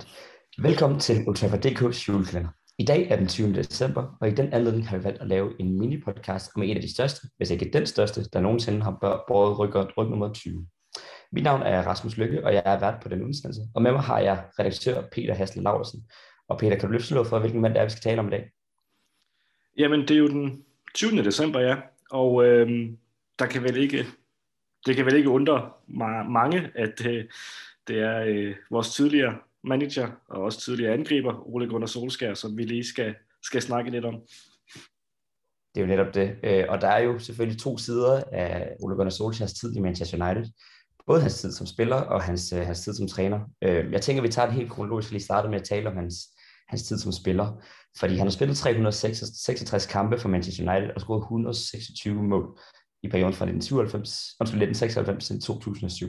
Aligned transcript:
Godt. 0.00 0.08
Velkommen 0.58 1.00
til 1.00 1.24
Ultrafor.dk's 1.26 2.08
julekalender. 2.08 2.50
I 2.78 2.84
dag 2.84 3.10
er 3.10 3.16
den 3.16 3.28
20. 3.28 3.54
december, 3.54 4.16
og 4.20 4.28
i 4.28 4.34
den 4.34 4.52
anledning 4.52 4.88
har 4.88 4.98
vi 4.98 5.04
valgt 5.04 5.20
at 5.20 5.28
lave 5.28 5.60
en 5.60 5.80
mini-podcast 5.80 6.52
om 6.56 6.62
en 6.62 6.76
af 6.76 6.82
de 6.82 6.94
største, 6.94 7.26
hvis 7.36 7.50
ikke 7.50 7.70
den 7.72 7.86
største, 7.86 8.24
der 8.32 8.40
nogensinde 8.40 8.82
har 8.82 9.24
båret 9.28 9.58
rykker 9.58 9.86
ryg 9.98 10.10
nummer 10.10 10.32
20. 10.32 10.66
Mit 11.32 11.44
navn 11.44 11.62
er 11.62 11.82
Rasmus 11.82 12.16
Lykke, 12.16 12.44
og 12.44 12.54
jeg 12.54 12.62
er 12.64 12.80
vært 12.80 13.02
på 13.02 13.08
den 13.08 13.22
udsendelse. 13.22 13.60
Og 13.74 13.82
med 13.82 13.92
mig 13.92 14.00
har 14.00 14.18
jeg 14.18 14.44
redaktør 14.58 15.02
Peter 15.12 15.34
Hasle 15.34 15.62
Laursen. 15.62 16.10
Og 16.48 16.58
Peter, 16.58 16.76
kan 16.76 16.88
du 16.88 16.92
løfte 16.92 17.08
slå 17.08 17.24
for, 17.24 17.38
hvilken 17.38 17.60
mand 17.60 17.74
det 17.74 17.80
er, 17.80 17.84
vi 17.84 17.90
skal 17.90 18.02
tale 18.02 18.20
om 18.20 18.28
i 18.28 18.30
dag? 18.30 18.50
Jamen, 19.78 20.00
det 20.00 20.10
er 20.10 20.18
jo 20.18 20.28
den 20.28 20.64
20. 20.94 21.24
december, 21.24 21.60
ja. 21.60 21.76
Og 22.10 22.44
øhm, 22.44 22.98
der 23.38 23.46
kan 23.46 23.62
vel 23.62 23.76
ikke, 23.76 24.06
det 24.86 24.96
kan 24.96 25.06
vel 25.06 25.14
ikke 25.14 25.30
undre 25.30 25.70
mig, 25.88 26.30
mange, 26.30 26.70
at 26.74 27.06
øh, 27.06 27.24
det 27.88 27.98
er 27.98 28.24
øh, 28.26 28.54
vores 28.70 28.94
tidligere 28.94 29.38
manager 29.64 30.08
og 30.28 30.42
også 30.42 30.60
tidligere 30.60 30.92
angriber, 30.92 31.48
Ole 31.48 31.68
Gunnar 31.68 31.86
Solskjaer, 31.86 32.34
som 32.34 32.56
vi 32.56 32.62
lige 32.62 32.84
skal, 32.84 33.14
skal 33.42 33.62
snakke 33.62 33.90
lidt 33.90 34.04
om. 34.04 34.14
Det 35.74 35.80
er 35.80 35.80
jo 35.80 35.86
netop 35.86 36.14
det. 36.14 36.36
Øh, 36.44 36.64
og 36.68 36.80
der 36.80 36.88
er 36.88 36.98
jo 36.98 37.18
selvfølgelig 37.18 37.60
to 37.60 37.78
sider 37.78 38.22
af 38.32 38.76
Ole 38.80 38.96
Gunnar 38.96 39.10
Solskjærs 39.10 39.52
tid 39.52 39.76
i 39.76 39.80
Manchester 39.80 40.26
United. 40.26 40.52
Både 41.06 41.20
hans 41.20 41.40
tid 41.40 41.52
som 41.52 41.66
spiller 41.66 41.96
og 41.96 42.22
hans, 42.22 42.52
øh, 42.52 42.66
hans 42.66 42.80
tid 42.80 42.94
som 42.94 43.08
træner. 43.08 43.40
Øh, 43.62 43.92
jeg 43.92 44.02
tænker, 44.02 44.22
vi 44.22 44.28
tager 44.28 44.46
det 44.46 44.54
helt 44.54 44.70
kronologisk 44.70 45.10
lige 45.10 45.22
starter 45.22 45.50
med 45.50 45.60
at 45.60 45.66
tale 45.66 45.88
om 45.88 45.96
hans, 45.96 46.14
hans 46.68 46.82
tid 46.82 46.98
som 46.98 47.12
spiller. 47.12 47.62
Fordi 47.98 48.16
han 48.16 48.26
har 48.26 48.30
spillet 48.30 48.56
366 48.56 49.86
kampe 49.86 50.18
for 50.18 50.28
Manchester 50.28 50.72
United 50.72 50.90
og 50.94 51.00
scoret 51.00 51.22
126 51.22 52.22
mål 52.22 52.58
i 53.02 53.08
perioden 53.08 53.34
fra 53.34 53.44
1997, 53.44 54.36
1996 54.40 55.26
til 55.26 55.40
2007. 55.40 56.08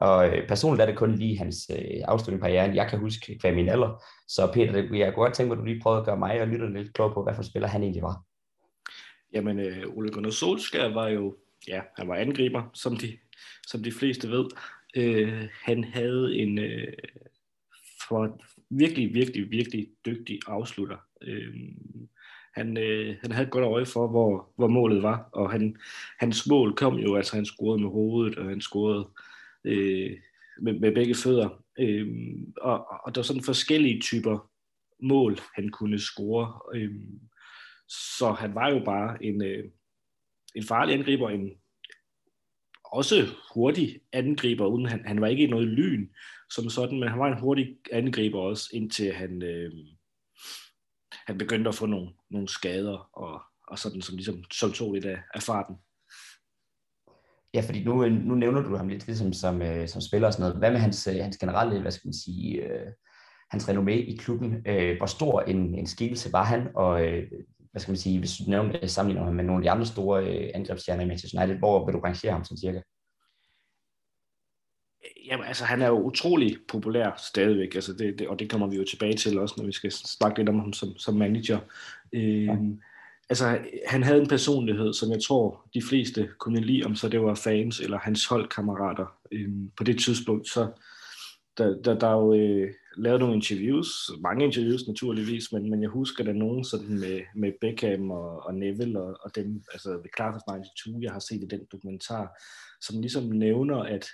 Og 0.00 0.28
øh, 0.28 0.48
personligt 0.48 0.82
er 0.82 0.86
det 0.86 0.96
kun 0.96 1.14
lige 1.14 1.38
hans 1.38 1.70
øh, 1.70 2.00
afslutning 2.04 2.40
på 2.40 2.44
karrieren, 2.44 2.76
jeg 2.76 2.88
kan 2.90 2.98
huske 2.98 3.38
hvad 3.40 3.52
min 3.52 3.68
alder. 3.68 4.02
Så 4.28 4.50
Peter, 4.54 4.72
det, 4.72 4.98
jeg 4.98 5.14
kunne 5.14 5.24
godt 5.24 5.34
tænke 5.34 5.48
mig, 5.48 5.54
at 5.54 5.60
du 5.60 5.64
lige 5.64 5.80
prøvede 5.80 6.00
at 6.00 6.06
gøre 6.06 6.16
mig 6.16 6.40
og 6.40 6.48
lytterne 6.48 6.82
lidt 6.82 6.94
klogere 6.94 7.14
på, 7.14 7.22
hvad 7.22 7.34
for 7.34 7.42
spiller 7.42 7.68
han 7.68 7.82
egentlig 7.82 8.02
var. 8.02 8.22
Jamen, 9.32 9.58
øh, 9.58 9.96
Ole 9.96 10.10
Gunnar 10.10 10.30
Solskjaer 10.30 10.94
var 10.94 11.08
jo, 11.08 11.36
ja, 11.68 11.80
han 11.96 12.08
var 12.08 12.14
angriber, 12.14 12.62
som 12.74 12.96
de, 12.96 13.18
som 13.66 13.82
de 13.82 13.92
fleste 13.92 14.30
ved. 14.30 14.44
Øh, 14.96 15.48
han 15.64 15.84
havde 15.84 16.36
en 16.36 16.58
øh, 16.58 16.92
for 18.08 18.40
virkelig, 18.70 19.14
virkelig, 19.14 19.50
virkelig 19.50 19.88
dygtig 20.06 20.40
afslutter. 20.46 20.96
Øh, 21.22 21.54
han, 22.54 22.76
øh, 22.76 23.16
han 23.20 23.32
havde 23.32 23.46
et 23.46 23.52
godt 23.52 23.64
øje 23.64 23.86
for, 23.86 24.08
hvor, 24.08 24.48
hvor 24.56 24.68
målet 24.68 25.02
var, 25.02 25.28
og 25.32 25.50
han, 25.50 25.76
hans 26.18 26.46
mål 26.46 26.74
kom 26.74 26.94
jo, 26.94 27.16
altså 27.16 27.36
han 27.36 27.44
scorede 27.44 27.82
med 27.82 27.90
hovedet, 27.90 28.38
og 28.38 28.44
han 28.44 28.60
scorede 28.60 29.00
øh, 29.00 29.25
Øh, 29.66 30.18
med, 30.60 30.72
med 30.72 30.94
begge 30.94 31.14
fødder. 31.14 31.64
Øh, 31.78 32.06
og, 32.60 32.86
og 33.04 33.14
der 33.14 33.20
var 33.20 33.22
sådan 33.22 33.42
forskellige 33.42 34.00
typer 34.00 34.50
mål, 35.02 35.38
han 35.54 35.68
kunne 35.68 35.98
score. 35.98 36.60
Øh, 36.74 36.94
så 37.88 38.32
han 38.32 38.54
var 38.54 38.70
jo 38.70 38.84
bare 38.84 39.24
en, 39.24 39.44
øh, 39.44 39.64
en 40.54 40.62
farlig 40.62 40.94
angriber, 40.94 41.30
en 41.30 41.50
også 42.84 43.26
hurtig 43.54 44.00
angriber, 44.12 44.66
uden 44.66 44.86
han, 44.86 45.06
han 45.06 45.20
var 45.20 45.26
ikke 45.26 45.46
noget 45.46 45.68
lyn 45.68 46.08
som 46.50 46.70
sådan, 46.70 47.00
men 47.00 47.08
han 47.08 47.18
var 47.18 47.26
en 47.26 47.40
hurtig 47.40 47.76
angriber 47.92 48.40
også, 48.40 48.70
indtil 48.72 49.12
han, 49.12 49.42
øh, 49.42 49.72
han 51.26 51.38
begyndte 51.38 51.68
at 51.68 51.74
få 51.74 51.86
nogle, 51.86 52.10
nogle 52.30 52.48
skader, 52.48 53.10
og, 53.12 53.42
og 53.68 53.78
sådan, 53.78 54.02
som 54.02 54.16
ligesom 54.16 54.44
som 54.52 54.72
tog 54.72 54.94
lidt 54.94 55.04
af, 55.04 55.22
af 55.34 55.42
farten. 55.42 55.76
Ja, 57.56 57.60
fordi 57.60 57.84
nu, 57.84 58.08
nu 58.08 58.34
nævner 58.34 58.62
du 58.62 58.76
ham 58.76 58.88
lidt 58.88 59.06
ligesom 59.06 59.32
som, 59.32 59.62
øh, 59.62 59.88
som 59.88 60.00
spiller 60.00 60.26
og 60.26 60.32
sådan 60.32 60.42
noget. 60.42 60.58
Hvad 60.58 60.70
med 60.70 60.80
hans, 60.80 61.06
øh, 61.06 61.16
hans 61.22 61.38
generelle, 61.38 61.80
hvad 61.80 61.90
skal 61.92 62.08
man 62.08 62.14
sige, 62.14 62.62
øh, 62.62 62.86
hans 63.50 63.68
renommé 63.68 63.90
i 63.90 64.16
klubben? 64.16 64.62
Øh, 64.66 64.96
hvor 64.96 65.06
stor 65.06 65.40
en, 65.40 65.74
en 65.74 65.86
skikkelse 65.86 66.32
var 66.32 66.44
han, 66.44 66.68
og 66.74 67.06
øh, 67.06 67.30
hvad 67.70 67.80
skal 67.80 67.92
man 67.92 67.98
sige, 67.98 68.18
hvis 68.18 68.36
du 68.36 68.50
nævner, 68.50 68.78
øh, 68.82 68.88
sammenligner 68.88 69.24
ham 69.24 69.34
med 69.34 69.44
nogle 69.44 69.60
af 69.60 69.62
de 69.62 69.70
andre 69.70 69.86
store 69.86 70.26
øh, 70.26 70.50
angrebsstjerner 70.54 71.04
i 71.04 71.06
Manchester 71.06 71.40
United, 71.40 71.58
hvor 71.58 71.86
vil 71.86 71.94
du 71.94 72.00
rangere 72.00 72.32
ham 72.32 72.44
som 72.44 72.56
cirka? 72.56 72.80
Jamen, 75.26 75.46
altså, 75.46 75.64
han 75.64 75.82
er 75.82 75.86
jo 75.86 76.02
utrolig 76.02 76.56
populær 76.68 77.22
stadigvæk, 77.32 77.74
altså 77.74 77.92
det, 77.92 78.18
det, 78.18 78.28
og 78.28 78.38
det 78.38 78.50
kommer 78.50 78.66
vi 78.66 78.76
jo 78.76 78.84
tilbage 78.84 79.14
til 79.14 79.38
også, 79.38 79.54
når 79.58 79.66
vi 79.66 79.72
skal 79.72 79.92
snakke 79.92 80.38
lidt 80.38 80.48
om 80.48 80.58
ham 80.58 80.72
som, 80.72 80.98
som 80.98 81.14
manager. 81.14 81.58
Øh, 82.12 82.44
ja 82.44 82.56
altså, 83.28 83.58
han 83.86 84.02
havde 84.02 84.20
en 84.20 84.28
personlighed, 84.28 84.92
som 84.92 85.10
jeg 85.10 85.22
tror, 85.22 85.68
de 85.74 85.82
fleste 85.82 86.28
kunne 86.38 86.60
lide, 86.60 86.84
om 86.84 86.94
så 86.94 87.08
det 87.08 87.20
var 87.22 87.34
fans 87.34 87.80
eller 87.80 87.98
hans 87.98 88.26
holdkammerater. 88.26 89.06
øh, 89.32 89.48
på 89.76 89.84
det 89.84 89.98
tidspunkt, 90.00 90.48
så 90.48 90.70
der, 91.58 91.82
der, 91.82 91.98
der 91.98 92.06
er 92.06 92.12
jo 92.12 92.34
øh, 92.34 92.74
lavet 92.96 93.20
nogle 93.20 93.34
interviews, 93.34 94.10
mange 94.20 94.44
interviews 94.44 94.86
naturligvis, 94.88 95.52
men, 95.52 95.70
men 95.70 95.82
jeg 95.82 95.90
husker 95.90 96.24
der 96.24 96.32
nogen 96.32 96.64
sådan 96.64 97.00
med, 97.00 97.20
med 97.34 97.52
Beckham 97.60 98.10
og, 98.10 98.46
og 98.46 98.54
Neville 98.54 99.00
og, 99.00 99.16
og 99.20 99.36
dem, 99.36 99.62
altså 99.72 99.90
The 99.90 100.10
Class 100.16 100.36
of 100.36 100.42
92, 100.48 101.02
jeg 101.02 101.12
har 101.12 101.18
set 101.18 101.42
i 101.42 101.46
den 101.50 101.60
dokumentar, 101.72 102.40
som 102.80 103.00
ligesom 103.00 103.24
nævner, 103.24 103.76
at 103.76 104.06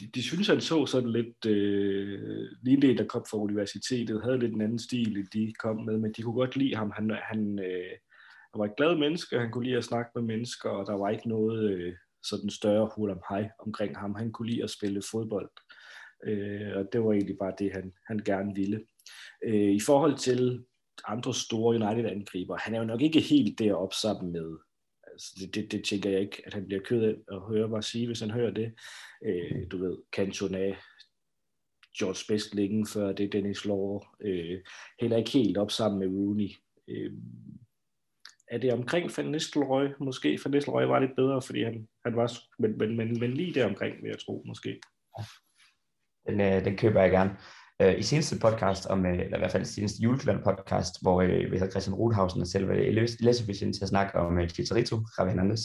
de, 0.00 0.06
de 0.14 0.22
synes, 0.22 0.48
han 0.48 0.60
så 0.60 0.86
sådan 0.86 1.10
lidt 1.10 1.46
øh, 1.46 2.48
lige 2.62 2.80
det, 2.80 2.98
der 2.98 3.04
kom 3.04 3.24
fra 3.30 3.38
universitetet, 3.38 4.22
havde 4.22 4.38
lidt 4.38 4.54
en 4.54 4.60
anden 4.60 4.78
stil, 4.78 5.28
de 5.32 5.52
kom 5.58 5.76
med, 5.84 5.98
men 5.98 6.12
de 6.12 6.22
kunne 6.22 6.34
godt 6.34 6.56
lide 6.56 6.76
ham. 6.76 6.92
Han, 6.96 7.10
han, 7.22 7.58
øh, 7.58 7.92
han 8.56 8.60
var 8.60 8.66
et 8.66 8.76
glad 8.76 8.96
menneske, 8.96 9.38
han 9.38 9.50
kunne 9.50 9.64
lide 9.64 9.76
at 9.76 9.84
snakke 9.84 10.10
med 10.14 10.22
mennesker, 10.22 10.70
og 10.70 10.86
der 10.86 10.92
var 10.92 11.10
ikke 11.10 11.28
noget 11.28 11.70
øh, 11.70 11.94
sådan 12.22 12.50
større 12.50 12.90
hul 12.96 13.10
om 13.10 13.20
hej 13.28 13.50
omkring 13.58 13.98
ham. 13.98 14.14
Han 14.14 14.32
kunne 14.32 14.50
lide 14.50 14.62
at 14.62 14.70
spille 14.70 15.02
fodbold, 15.10 15.50
øh, 16.26 16.76
og 16.76 16.88
det 16.92 17.04
var 17.04 17.12
egentlig 17.12 17.38
bare 17.38 17.54
det, 17.58 17.72
han, 17.72 17.92
han 18.06 18.18
gerne 18.18 18.54
ville. 18.54 18.86
Øh, 19.44 19.70
I 19.70 19.80
forhold 19.80 20.16
til 20.18 20.64
andre 21.06 21.34
store 21.34 21.74
United-angriber, 21.76 22.56
han 22.56 22.74
er 22.74 22.78
jo 22.78 22.84
nok 22.84 23.02
ikke 23.02 23.20
helt 23.20 23.58
deroppe 23.58 23.96
sammen 23.96 24.32
med 24.32 24.56
altså 25.12 25.32
det, 25.40 25.54
det, 25.54 25.72
det 25.72 25.84
tænker 25.84 26.10
jeg 26.10 26.20
ikke, 26.20 26.42
at 26.46 26.54
han 26.54 26.66
bliver 26.66 26.82
ked 26.82 27.02
af 27.02 27.14
at 27.32 27.40
høre 27.40 27.68
mig 27.68 27.84
sige, 27.84 28.06
hvis 28.06 28.20
han 28.20 28.30
hører 28.30 28.50
det. 28.50 28.72
Øh, 29.24 29.70
du 29.70 29.78
ved, 29.78 29.96
Cantona, 30.16 30.76
George 31.98 32.24
Best 32.28 32.54
længe 32.54 32.86
før 32.86 33.12
det, 33.12 33.32
Dennis 33.32 33.64
Law, 33.64 34.00
øh, 34.20 34.60
heller 35.00 35.16
ikke 35.16 35.30
helt 35.30 35.56
op 35.56 35.70
sammen 35.70 35.98
med 35.98 36.08
Rooney. 36.08 36.50
Øh, 36.88 37.12
er 38.50 38.58
det 38.58 38.72
omkring 38.72 39.10
Van 39.16 39.26
Nistelrooy? 39.26 39.86
Måske 40.00 40.38
Van 40.44 40.50
Nistelrooy 40.50 40.82
var 40.82 40.98
lidt 40.98 41.16
bedre, 41.16 41.42
fordi 41.42 41.64
han, 41.64 41.88
han 42.04 42.16
var, 42.16 42.32
men, 42.58 42.78
men, 42.78 42.96
men, 42.96 43.20
men 43.20 43.32
lige 43.32 43.54
der 43.54 43.66
omkring, 43.66 44.02
vil 44.02 44.08
jeg 44.08 44.18
tro, 44.18 44.42
måske. 44.46 44.80
Den, 46.28 46.40
øh, 46.40 46.64
den 46.64 46.76
køber 46.76 47.00
jeg 47.00 47.10
gerne. 47.10 47.36
Øh, 47.82 47.98
I 47.98 48.02
seneste 48.02 48.38
podcast, 48.38 48.86
om, 48.86 49.06
øh, 49.06 49.18
eller 49.18 49.36
i 49.36 49.40
hvert 49.40 49.50
fald 49.50 49.64
seneste 49.64 50.02
julekalender 50.02 50.44
podcast, 50.44 51.02
hvor 51.02 51.22
øh, 51.22 51.52
vi 51.52 51.56
havde 51.58 51.70
Christian 51.70 51.94
Rothausen 51.94 52.40
og 52.40 52.46
selv 52.46 52.70
Elizabeth 52.70 53.58
til 53.58 53.82
at 53.82 53.88
snakke 53.88 54.18
om 54.18 54.38
øh, 54.38 54.48
Chicharito, 54.48 54.96
Javi 55.18 55.30
Hernandez, 55.30 55.60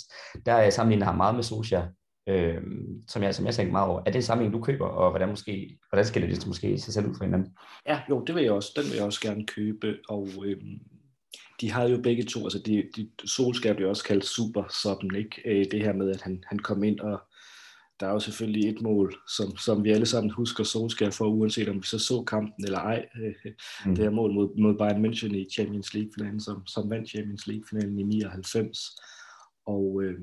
der 0.46 0.66
øh, 0.66 0.72
sammenligner 0.72 1.06
ham 1.06 1.16
meget 1.16 1.36
med 1.36 1.44
Socia, 1.44 1.88
øh, 2.30 2.62
som, 3.08 3.24
jeg, 3.24 3.36
som 3.36 3.46
jeg 3.46 3.54
tænker 3.54 3.72
meget 3.72 3.90
over. 3.90 4.00
Er 4.00 4.06
det 4.06 4.16
en 4.16 4.22
sammenligning, 4.22 4.62
du 4.62 4.66
køber, 4.66 4.88
og 4.88 5.10
hvordan, 5.10 5.30
måske, 5.30 5.78
hvordan 5.90 6.06
skal 6.06 6.22
det 6.22 6.48
måske 6.48 6.78
sig 6.78 6.94
selv 6.94 7.08
ud 7.08 7.16
for 7.18 7.24
hinanden? 7.24 7.56
Ja, 7.88 8.02
jo, 8.10 8.24
det 8.24 8.36
vil 8.36 8.44
jeg 8.44 8.52
også, 8.52 8.72
den 8.76 8.86
vil 8.86 8.96
jeg 8.96 9.06
også 9.06 9.22
gerne 9.22 9.46
købe, 9.46 9.98
og 10.10 10.28
øh, 10.46 10.58
de 11.62 11.72
har 11.72 11.88
jo 11.88 12.02
begge 12.02 12.24
to, 12.24 12.44
altså 12.44 12.60
de, 12.60 12.84
de, 12.96 13.10
Solskjaer 13.26 13.74
bliver 13.74 13.90
også 13.90 14.04
kaldt 14.04 14.26
super 14.26 14.64
sådan, 14.84 15.16
ikke? 15.16 15.42
Øh, 15.46 15.66
det 15.72 15.82
her 15.84 15.94
med, 15.94 16.10
at 16.10 16.22
han, 16.22 16.44
han 16.48 16.60
kom 16.60 16.84
ind, 16.84 17.00
og 17.00 17.22
der 18.00 18.08
er 18.08 18.12
jo 18.12 18.20
selvfølgelig 18.20 18.70
et 18.70 18.82
mål, 18.82 19.16
som, 19.38 19.58
som 19.58 19.84
vi 19.84 19.92
alle 19.92 20.06
sammen 20.06 20.32
husker 20.32 20.64
Solskjaer 20.64 21.12
for, 21.12 21.26
uanset 21.26 21.70
om 21.70 21.76
vi 21.76 21.84
så 21.84 22.00
så 22.00 22.24
kampen 22.24 22.66
eller 22.66 22.80
ej. 22.80 23.06
Mm. 23.86 23.96
Det 23.96 24.04
her 24.04 24.12
mål 24.12 24.34
mod, 24.34 24.58
mod 24.58 24.78
Bayern 24.78 25.06
München 25.06 25.36
i 25.36 25.50
Champions 25.54 25.94
League-finalen, 25.94 26.40
som, 26.40 26.68
som 26.68 26.90
vandt 26.90 27.10
Champions 27.10 27.48
League-finalen 27.48 28.00
i 28.00 28.04
99. 28.04 28.80
Og 29.66 30.04
øh, 30.04 30.20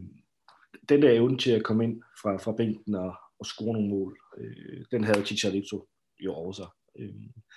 den 0.88 1.02
der 1.02 1.10
evne 1.10 1.38
til 1.38 1.50
at 1.50 1.64
komme 1.64 1.84
ind 1.84 2.02
fra, 2.22 2.36
fra 2.36 2.52
bænken 2.52 2.94
og, 2.94 3.14
og 3.40 3.46
score 3.46 3.72
nogle 3.72 3.88
mål, 3.88 4.18
øh, 4.38 4.84
den 4.90 5.04
havde 5.04 5.26
Chicharito 5.26 5.88
jo 6.20 6.32
over 6.32 6.52
sig. 6.52 6.66
Øh, 6.98 7.14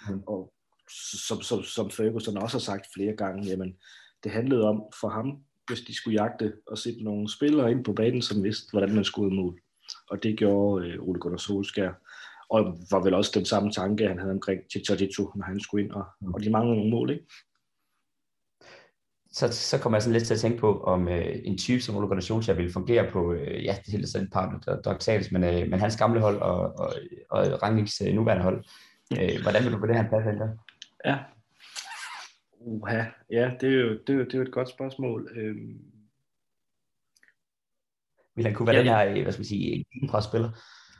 mm. 0.09 0.23
Og 0.27 0.53
som, 1.28 1.41
som, 1.41 1.64
som 1.64 1.91
Ferguson 1.91 2.38
også 2.38 2.58
har 2.58 2.61
sagt 2.61 2.88
flere 2.96 3.16
gange, 3.16 3.49
jamen, 3.49 3.76
det 4.23 4.32
handlede 4.32 4.64
om 4.64 4.84
for 5.02 5.09
ham, 5.09 5.38
hvis 5.67 5.82
de 5.82 5.96
skulle 5.96 6.23
jagte 6.23 6.53
og 6.67 6.78
sætte 6.78 7.03
nogle 7.03 7.32
spillere 7.32 7.72
ind 7.72 7.84
på 7.84 7.93
banen, 7.93 8.22
som 8.22 8.43
vidste, 8.43 8.72
hvordan 8.72 8.96
man 8.96 9.03
skulle 9.03 9.35
mål. 9.35 9.59
Og 10.09 10.23
det 10.23 10.38
gjorde 10.38 10.88
øh, 10.88 10.97
Ole 11.02 11.20
Gunnar 11.20 11.38
Solskjaer. 11.38 11.93
Og 12.49 12.78
var 12.91 13.03
vel 13.03 13.14
også 13.14 13.32
den 13.35 13.46
samme 13.46 13.72
tanke, 13.72 14.08
han 14.08 14.20
havde 14.20 14.32
omkring 14.32 14.61
Chicharito, 14.72 15.32
når 15.35 15.46
han 15.46 15.59
skulle 15.59 15.84
ind, 15.84 15.91
og, 15.91 16.05
og 16.34 16.43
de 16.43 16.49
manglede 16.49 16.76
nogle 16.76 16.91
mål, 16.91 17.09
ikke? 17.09 17.26
så, 19.32 19.52
så 19.52 19.78
kommer 19.78 19.97
jeg 19.97 20.03
sådan 20.03 20.14
lidt 20.14 20.28
til 20.28 20.34
at 20.34 20.40
tænke 20.40 20.58
på, 20.58 20.84
om 20.84 21.08
øh, 21.08 21.35
en 21.44 21.58
type 21.58 21.82
som 21.82 21.96
Ole 21.96 22.08
Gunnar 22.08 22.22
Solskjaer 22.22 22.55
ville 22.55 22.73
fungere 22.73 23.11
på, 23.11 23.34
øh, 23.34 23.66
ja, 23.66 23.72
det 23.72 23.87
er 23.87 23.91
helt 23.91 24.09
sådan 24.09 24.28
et 24.28 24.34
par 24.34 24.61
paradoxalt, 24.66 25.32
men, 25.32 25.44
øh, 25.44 25.70
men 25.70 25.79
hans 25.79 25.97
gamle 25.97 26.22
hold 26.22 26.41
og, 26.41 26.59
og, 26.59 26.94
og 27.29 27.64
Rangnicks 27.64 28.02
øh, 28.02 28.14
nuværende 28.14 28.44
hold. 28.44 28.64
Øh, 29.20 29.41
hvordan 29.41 29.64
vil 29.64 29.72
du 29.72 29.79
på 29.79 29.87
det 29.87 29.96
her 29.96 30.09
plads, 30.09 30.37
der? 30.40 30.49
Ja. 31.05 31.17
Uha. 32.59 33.03
Ja, 33.31 33.51
det 33.61 33.69
er, 33.69 33.81
jo, 33.81 33.89
det, 34.07 34.09
er 34.09 34.13
jo, 34.13 34.23
det 34.23 34.33
er 34.33 34.37
jo 34.37 34.43
et 34.43 34.51
godt 34.51 34.69
spørgsmål. 34.69 35.31
Øhm... 35.35 35.81
Vil 38.35 38.45
han 38.45 38.53
kunne 38.53 38.67
være 38.67 38.75
ja, 38.75 38.81
den 38.81 39.15
her, 39.15 39.23
hvad 39.23 39.31
skal 39.31 39.39
man 39.39 39.45
sige, 39.45 39.85
spiller? 40.23 40.51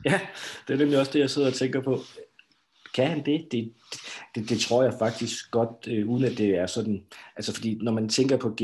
Ja, 0.04 0.20
det 0.68 0.74
er 0.74 0.78
nemlig 0.78 0.98
også 0.98 1.12
det, 1.12 1.18
jeg 1.18 1.30
sidder 1.30 1.48
og 1.48 1.54
tænker 1.54 1.80
på. 1.80 1.98
kan 2.94 3.06
han 3.06 3.26
det? 3.26 3.48
Det, 3.52 3.72
det, 4.34 4.48
det 4.48 4.60
tror 4.60 4.82
jeg 4.82 4.94
faktisk 4.98 5.50
godt, 5.50 5.88
øh, 5.88 6.08
uden 6.08 6.24
at 6.24 6.38
det 6.38 6.56
er 6.58 6.66
sådan, 6.66 7.04
altså 7.36 7.54
fordi 7.54 7.78
når 7.82 7.92
man 7.92 8.08
tænker 8.08 8.36
på 8.36 8.56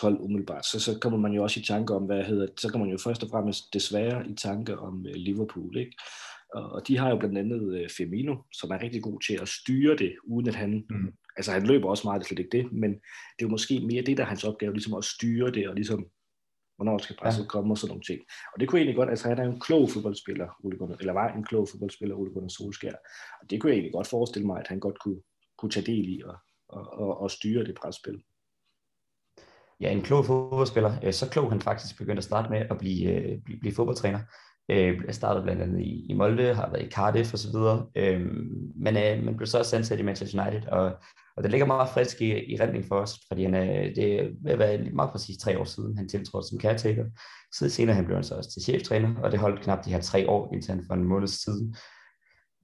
hold 0.00 0.20
umiddelbart, 0.20 0.66
så, 0.66 0.80
så 0.80 0.98
kommer 0.98 1.18
man 1.18 1.32
jo 1.32 1.42
også 1.42 1.60
i 1.60 1.62
tanke 1.62 1.94
om, 1.94 2.02
hvad 2.02 2.24
hedder, 2.24 2.46
så 2.56 2.68
kommer 2.68 2.86
man 2.86 2.92
jo 2.92 2.98
først 3.04 3.22
og 3.22 3.30
fremmest 3.30 3.74
desværre 3.74 4.28
i 4.28 4.34
tanke 4.34 4.78
om 4.78 5.06
øh, 5.06 5.14
Liverpool, 5.14 5.76
ikke? 5.76 5.96
Og 6.54 6.88
de 6.88 6.98
har 6.98 7.10
jo 7.10 7.16
blandt 7.16 7.38
andet 7.38 7.78
øh, 7.78 7.90
Firmino, 7.96 8.36
som 8.52 8.70
er 8.70 8.82
rigtig 8.82 9.02
god 9.02 9.20
til 9.20 9.38
at 9.42 9.48
styre 9.48 9.96
det, 9.96 10.16
uden 10.24 10.48
at 10.48 10.54
han, 10.54 10.86
mm. 10.90 11.12
altså 11.36 11.52
han 11.52 11.66
løber 11.66 11.88
også 11.88 12.06
meget, 12.06 12.20
det 12.20 12.24
er 12.24 12.28
slet 12.28 12.38
ikke 12.38 12.58
det, 12.58 12.72
men 12.72 12.90
det 12.90 13.40
er 13.40 13.48
jo 13.48 13.48
måske 13.48 13.80
mere 13.80 14.02
det, 14.02 14.16
der 14.16 14.22
er 14.22 14.28
hans 14.28 14.44
opgave, 14.44 14.72
ligesom 14.72 14.94
at 14.94 15.04
styre 15.04 15.50
det, 15.50 15.68
og 15.68 15.74
ligesom 15.74 16.06
hvornår 16.76 16.98
skal 16.98 17.16
presset 17.16 17.42
ja. 17.42 17.48
komme 17.48 17.72
og 17.72 17.78
sådan 17.78 17.90
nogle 17.90 18.02
ting. 18.02 18.20
Og 18.54 18.60
det 18.60 18.68
kunne 18.68 18.78
egentlig 18.78 18.96
godt, 18.96 19.10
altså 19.10 19.28
han 19.28 19.38
er 19.38 19.44
en 19.44 19.60
klog 19.60 19.90
fodboldspiller, 19.90 20.48
Ole 20.64 20.78
Gunnar, 20.78 20.96
eller 20.96 21.12
var 21.12 21.32
en 21.32 21.44
klog 21.44 21.68
fodboldspiller, 21.68 22.16
Ole 22.16 22.32
Gunnar 22.32 22.48
Solskjaer. 22.48 22.96
Og 23.42 23.50
det 23.50 23.60
kunne 23.60 23.70
jeg 23.70 23.76
egentlig 23.76 23.92
godt 23.92 24.06
forestille 24.06 24.46
mig, 24.46 24.60
at 24.60 24.68
han 24.68 24.80
godt 24.80 24.98
kunne, 25.04 25.20
kunne 25.58 25.70
tage 25.70 25.86
del 25.86 26.08
i 26.08 26.22
og, 26.24 26.36
og, 26.68 26.92
og, 26.92 27.20
og 27.20 27.30
styre 27.30 27.64
det 27.64 27.74
presspil. 27.74 28.22
Ja, 29.80 29.92
en 29.92 30.02
klog 30.02 30.24
fodboldspiller. 30.24 30.92
Øh, 31.04 31.12
så 31.12 31.30
klog 31.30 31.50
han 31.50 31.60
faktisk 31.60 31.98
begyndte 31.98 32.20
at 32.20 32.24
starte 32.24 32.50
med 32.50 32.58
at 32.70 32.78
blive, 32.78 33.12
øh, 33.12 33.42
blive, 33.44 33.60
blive 33.60 33.74
fodboldtræner. 33.74 34.20
Øh, 34.68 35.00
jeg 35.06 35.14
startede 35.14 35.42
blandt 35.42 35.62
andet 35.62 35.80
i, 35.80 36.06
i 36.08 36.14
Molde, 36.14 36.54
har 36.54 36.70
været 36.70 36.86
i 36.86 36.90
Cardiff 36.90 37.34
osv., 37.34 37.56
øhm, 37.56 37.92
øh, 37.96 38.20
men 38.76 38.96
øh, 38.96 39.24
man 39.24 39.36
blev 39.36 39.46
så 39.46 39.58
også 39.58 39.76
ansat 39.76 39.98
i 39.98 40.02
Manchester 40.02 40.42
United, 40.42 40.68
og, 40.68 40.92
og 41.36 41.42
det 41.42 41.50
ligger 41.50 41.66
meget 41.66 41.88
frisk 41.88 42.20
i, 42.20 42.52
i 42.52 42.60
rendning 42.60 42.84
for 42.84 42.96
os, 43.00 43.18
fordi 43.28 43.42
han, 43.44 43.54
øh, 43.54 43.96
det 43.96 44.36
vil 44.44 44.58
være 44.58 44.90
meget 44.92 45.10
præcis 45.10 45.38
tre 45.38 45.58
år 45.58 45.64
siden, 45.64 45.96
han 45.96 46.08
tiltrådte 46.08 46.48
som 46.48 46.60
caretaker. 46.60 47.04
Siden 47.54 47.70
senere 47.70 47.96
han 47.96 48.04
blev 48.04 48.16
han 48.16 48.24
så 48.24 48.34
også 48.34 48.50
til 48.50 48.62
cheftræner, 48.62 49.14
og 49.22 49.32
det 49.32 49.40
holdt 49.40 49.62
knap 49.62 49.84
de 49.84 49.90
her 49.90 50.00
tre 50.00 50.28
år, 50.28 50.52
indtil 50.52 50.74
han 50.74 50.84
for 50.86 50.94
en 50.94 51.04
måneds 51.04 51.40
tid 51.44 51.72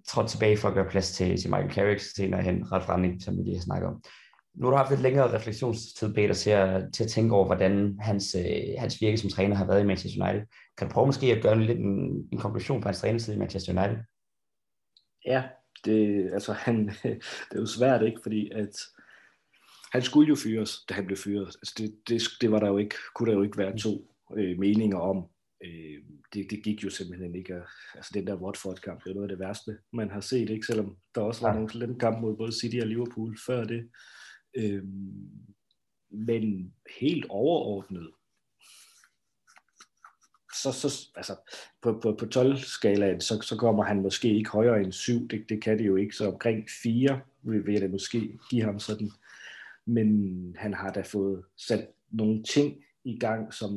trådte 0.08 0.30
tilbage 0.30 0.56
for 0.56 0.68
at 0.68 0.74
gøre 0.74 0.90
plads 0.90 1.12
til, 1.12 1.40
til 1.40 1.50
Michael 1.50 1.72
Carrick 1.72 2.00
senere 2.00 2.42
hen, 2.42 2.72
ret 2.72 2.84
fremning, 2.84 3.22
som 3.22 3.36
vi 3.36 3.42
lige 3.42 3.56
har 3.56 3.62
snakket 3.62 3.88
om 3.88 4.02
nu 4.54 4.66
har 4.66 4.70
du 4.70 4.76
haft 4.76 4.90
lidt 4.90 5.02
længere 5.02 5.34
refleksionstid, 5.34 6.14
Peter, 6.14 6.34
til 6.34 6.50
at, 6.50 6.92
til 6.94 7.04
at 7.04 7.10
tænke 7.10 7.34
over, 7.34 7.46
hvordan 7.46 7.98
hans, 8.00 8.36
øh, 8.38 8.74
hans 8.78 9.00
virke 9.00 9.18
som 9.18 9.30
træner 9.30 9.56
har 9.56 9.66
været 9.66 9.80
i 9.80 9.86
Manchester 9.86 10.24
United. 10.24 10.46
Kan 10.78 10.88
du 10.88 10.92
prøve 10.92 11.06
måske 11.06 11.26
at 11.26 11.42
gøre 11.42 11.52
en, 11.52 11.64
lidt 11.64 11.78
en, 11.78 12.28
en 12.32 12.38
konklusion 12.38 12.80
på 12.80 12.88
hans 12.88 13.00
trænertid 13.00 13.34
i 13.34 13.38
Manchester 13.38 13.72
United? 13.72 14.04
Ja, 15.26 15.42
det, 15.84 16.30
altså 16.32 16.52
han, 16.52 16.88
det 17.48 17.54
er 17.56 17.60
jo 17.60 17.66
svært, 17.66 18.02
ikke? 18.02 18.20
Fordi 18.22 18.50
at 18.50 18.72
han 19.92 20.02
skulle 20.02 20.28
jo 20.28 20.34
fyres, 20.34 20.84
da 20.88 20.94
han 20.94 21.06
blev 21.06 21.16
fyret. 21.16 21.46
Altså 21.46 21.74
det, 21.78 21.98
det, 22.08 22.22
det 22.40 22.50
var 22.50 22.58
der 22.58 22.68
jo 22.68 22.78
ikke, 22.78 22.94
kunne 23.14 23.30
der 23.30 23.36
jo 23.36 23.42
ikke 23.42 23.58
være 23.58 23.78
to 23.78 24.14
øh, 24.36 24.58
meninger 24.58 24.98
om. 24.98 25.26
Øh, 25.64 26.02
det, 26.32 26.46
det 26.50 26.62
gik 26.64 26.84
jo 26.84 26.90
simpelthen 26.90 27.34
ikke. 27.34 27.54
Altså 27.94 28.10
den 28.14 28.26
der 28.26 28.42
Watford-kamp, 28.42 29.04
det 29.04 29.10
er 29.10 29.14
noget 29.14 29.30
af 29.30 29.36
det 29.36 29.46
værste, 29.46 29.78
man 29.92 30.10
har 30.10 30.20
set, 30.20 30.50
ikke? 30.50 30.66
Selvom 30.66 30.96
der 31.14 31.20
også 31.20 31.40
var 31.40 31.48
ja. 31.48 31.54
nogle 31.54 31.70
slemme 31.70 31.98
kampe 31.98 32.20
mod 32.20 32.36
både 32.36 32.60
City 32.60 32.76
og 32.80 32.86
Liverpool 32.86 33.38
før 33.46 33.64
det. 33.64 33.88
Øh, 34.58 34.84
men 36.10 36.74
helt 37.00 37.26
overordnet, 37.28 38.10
så, 40.62 40.72
så 40.72 41.08
altså, 41.16 41.36
på, 41.82 42.00
på, 42.02 42.14
på 42.14 42.24
12-skalaen, 42.24 43.20
så, 43.20 43.40
så 43.42 43.56
kommer 43.56 43.84
han 43.84 44.02
måske 44.02 44.34
ikke 44.34 44.50
højere 44.50 44.80
end 44.80 44.92
7, 44.92 45.28
det, 45.28 45.44
det 45.48 45.62
kan 45.62 45.78
det 45.78 45.86
jo 45.86 45.96
ikke, 45.96 46.16
så 46.16 46.30
omkring 46.32 46.68
4 46.82 47.20
vil, 47.42 47.66
vil 47.66 47.72
jeg 47.72 47.82
da 47.82 47.88
måske 47.88 48.38
give 48.50 48.62
ham 48.62 48.78
sådan, 48.78 49.10
men 49.86 50.56
han 50.58 50.74
har 50.74 50.92
da 50.92 51.00
fået 51.00 51.44
sat 51.56 51.88
nogle 52.10 52.42
ting 52.42 52.76
i 53.04 53.18
gang, 53.18 53.54
som 53.54 53.72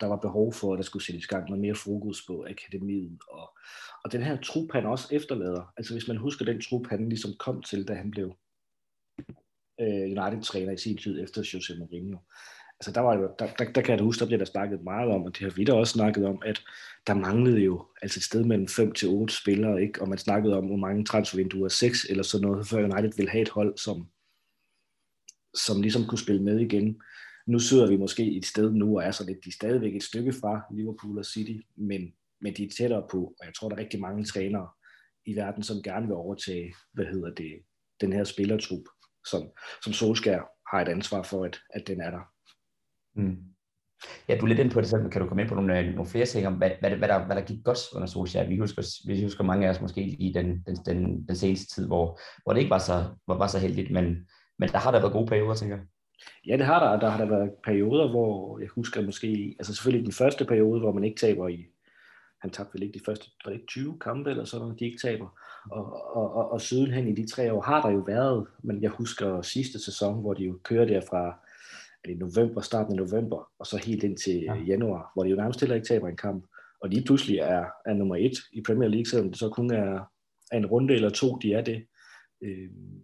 der 0.00 0.06
var 0.06 0.16
behov 0.16 0.52
for, 0.52 0.72
at 0.72 0.76
der 0.76 0.84
skulle 0.84 1.04
sættes 1.04 1.24
i 1.24 1.28
gang 1.28 1.48
noget 1.48 1.60
mere 1.60 1.74
fokus 1.74 2.26
på 2.26 2.46
akademiet, 2.50 3.18
og, 3.30 3.58
og 4.04 4.12
den 4.12 4.22
her 4.22 4.40
trup, 4.40 4.72
han 4.72 4.86
også 4.86 5.08
efterlader, 5.12 5.72
altså 5.76 5.94
hvis 5.94 6.08
man 6.08 6.16
husker 6.16 6.44
den 6.44 6.60
trup, 6.60 6.86
han 6.86 7.08
ligesom 7.08 7.30
kom 7.38 7.62
til, 7.62 7.88
da 7.88 7.94
han 7.94 8.10
blev 8.10 8.34
øh, 9.80 10.24
United-træner 10.24 10.72
i 10.72 10.76
sin 10.76 10.96
tid 10.96 11.22
efter 11.22 11.50
Jose 11.54 11.78
Mourinho. 11.78 12.18
Altså 12.80 12.92
der, 12.92 13.00
var, 13.00 13.16
der, 13.38 13.46
der, 13.58 13.72
der 13.72 13.80
kan 13.80 13.90
jeg 13.90 13.98
da 13.98 14.04
huske, 14.04 14.20
der 14.20 14.26
blev 14.26 14.38
der 14.38 14.44
snakket 14.44 14.82
meget 14.82 15.10
om, 15.10 15.22
og 15.22 15.32
det 15.34 15.42
har 15.42 15.50
vi 15.56 15.64
da 15.64 15.72
også 15.72 15.92
snakket 15.92 16.26
om, 16.26 16.42
at 16.44 16.62
der 17.06 17.14
manglede 17.14 17.60
jo 17.60 17.86
altså 18.02 18.18
et 18.18 18.24
sted 18.24 18.44
mellem 18.44 18.68
5 18.68 18.92
til 18.92 19.08
8 19.08 19.34
spillere, 19.34 19.82
ikke? 19.82 20.02
og 20.02 20.08
man 20.08 20.18
snakkede 20.18 20.56
om, 20.56 20.66
hvor 20.66 20.76
mange 20.76 21.04
transfervinduer, 21.04 21.68
6 21.68 22.04
eller 22.04 22.22
sådan 22.22 22.46
noget, 22.48 22.66
før 22.66 22.78
United 22.78 23.12
ville 23.16 23.30
have 23.30 23.42
et 23.42 23.48
hold, 23.48 23.78
som, 23.78 24.08
som 25.54 25.82
ligesom 25.82 26.06
kunne 26.06 26.18
spille 26.18 26.42
med 26.42 26.60
igen. 26.60 27.00
Nu 27.46 27.58
sidder 27.58 27.88
vi 27.88 27.96
måske 27.96 28.36
et 28.36 28.46
sted 28.46 28.72
nu, 28.72 28.96
og 28.96 29.04
er 29.04 29.10
så 29.10 29.24
lidt, 29.26 29.44
de 29.44 29.48
er 29.48 29.52
stadigvæk 29.52 29.96
et 29.96 30.02
stykke 30.02 30.32
fra 30.32 30.60
Liverpool 30.74 31.18
og 31.18 31.24
City, 31.24 31.66
men, 31.76 32.12
men 32.40 32.54
de 32.56 32.64
er 32.64 32.70
tættere 32.78 33.06
på, 33.10 33.34
og 33.40 33.46
jeg 33.46 33.54
tror, 33.54 33.68
der 33.68 33.76
er 33.76 33.80
rigtig 33.80 34.00
mange 34.00 34.24
trænere 34.24 34.68
i 35.26 35.36
verden, 35.36 35.62
som 35.62 35.82
gerne 35.82 36.06
vil 36.06 36.14
overtage, 36.14 36.74
hvad 36.92 37.04
hedder 37.04 37.30
det, 37.30 37.52
den 38.00 38.12
her 38.12 38.24
spillertrup 38.24 38.84
som, 39.30 39.42
som 39.84 39.92
Solskær 39.92 40.40
har 40.70 40.80
et 40.80 40.88
ansvar 40.88 41.22
for, 41.22 41.44
at, 41.44 41.58
at 41.70 41.86
den 41.86 42.00
er 42.00 42.10
der. 42.10 42.20
Mm. 43.14 43.36
Ja, 44.28 44.36
du 44.36 44.44
er 44.44 44.48
lidt 44.48 44.58
ind 44.58 44.70
på 44.70 44.80
det 44.80 44.88
selv, 44.88 45.10
kan 45.10 45.20
du 45.20 45.28
komme 45.28 45.42
ind 45.42 45.48
på 45.48 45.54
nogle, 45.54 45.78
øh, 45.78 45.94
nogle 45.94 46.10
flere 46.10 46.26
ting 46.26 46.46
om, 46.46 46.54
hvad, 46.54 46.70
hvad, 46.80 46.90
hvad, 46.90 47.08
der, 47.08 47.26
hvad 47.26 47.36
der 47.36 47.42
gik 47.42 47.64
godt 47.64 47.78
under 47.94 48.06
Solskjaer? 48.06 48.48
Vi 48.48 48.58
husker, 48.58 48.82
vi 49.06 49.22
husker 49.22 49.44
mange 49.44 49.66
af 49.66 49.70
os 49.70 49.80
måske 49.80 50.00
i 50.00 50.32
den, 50.32 50.62
den, 50.66 50.76
den, 50.86 51.28
den 51.28 51.36
seneste 51.36 51.74
tid, 51.74 51.86
hvor, 51.86 52.20
hvor 52.42 52.52
det 52.52 52.60
ikke 52.60 52.70
var 52.70 52.78
så, 52.78 53.04
var, 53.26 53.38
var 53.38 53.46
så 53.46 53.58
heldigt, 53.58 53.90
men, 53.90 54.04
men 54.58 54.68
der 54.68 54.78
har 54.78 54.90
der 54.90 55.00
været 55.00 55.12
gode 55.12 55.26
perioder, 55.26 55.54
tænker 55.54 55.76
jeg. 55.76 55.84
Ja, 56.46 56.56
det 56.56 56.66
har 56.66 56.84
der. 56.84 57.00
Der 57.00 57.10
har 57.10 57.18
der 57.18 57.36
været 57.36 57.50
perioder, 57.64 58.10
hvor 58.10 58.58
jeg 58.58 58.68
husker 58.68 59.02
måske, 59.02 59.56
altså 59.58 59.74
selvfølgelig 59.74 60.04
den 60.04 60.12
første 60.12 60.44
periode, 60.44 60.80
hvor 60.80 60.92
man 60.92 61.04
ikke 61.04 61.20
taber 61.20 61.48
i, 61.48 61.66
han 62.44 62.50
tabte 62.50 62.74
vel 62.74 62.82
ikke 62.82 62.98
de 62.98 63.04
første, 63.04 63.30
var 63.44 63.50
det 63.50 63.58
ikke 63.58 63.66
20 63.66 63.98
kampe 63.98 64.30
eller 64.30 64.44
sådan 64.44 64.62
noget, 64.62 64.80
de 64.80 64.84
ikke 64.84 64.98
taber. 64.98 65.28
Og, 65.70 66.16
og, 66.16 66.34
og, 66.34 66.50
og 66.50 66.60
sidenhen 66.60 67.08
i 67.08 67.14
de 67.14 67.26
tre 67.26 67.52
år 67.52 67.60
har 67.60 67.82
der 67.82 67.90
jo 67.90 67.98
været, 67.98 68.46
men 68.62 68.82
jeg 68.82 68.90
husker 68.90 69.42
sidste 69.42 69.84
sæson, 69.84 70.20
hvor 70.20 70.34
de 70.34 70.44
jo 70.44 70.58
kører 70.62 70.84
derfra 70.84 71.26
er 72.04 72.08
det 72.08 72.18
november, 72.18 72.60
starten 72.60 72.92
af 72.92 73.06
november, 73.06 73.50
og 73.58 73.66
så 73.66 73.76
helt 73.76 74.04
ind 74.04 74.16
til 74.16 74.40
ja. 74.42 74.54
januar, 74.54 75.10
hvor 75.14 75.24
de 75.24 75.30
jo 75.30 75.36
nærmest 75.36 75.60
heller 75.60 75.74
ikke 75.74 75.86
taber 75.86 76.08
en 76.08 76.16
kamp. 76.16 76.44
Og 76.80 76.88
lige 76.88 77.04
pludselig 77.04 77.38
er, 77.38 77.64
er 77.86 77.94
nummer 77.94 78.16
et 78.16 78.38
i 78.52 78.62
Premier 78.62 78.88
League, 78.88 79.06
selvom 79.06 79.28
det 79.28 79.38
så 79.38 79.48
kun 79.48 79.70
er, 79.70 80.10
er 80.52 80.56
en 80.56 80.66
runde 80.66 80.94
eller 80.94 81.10
to, 81.10 81.36
de 81.36 81.52
er 81.52 81.62
det. 81.62 81.86
Øhm, 82.42 83.02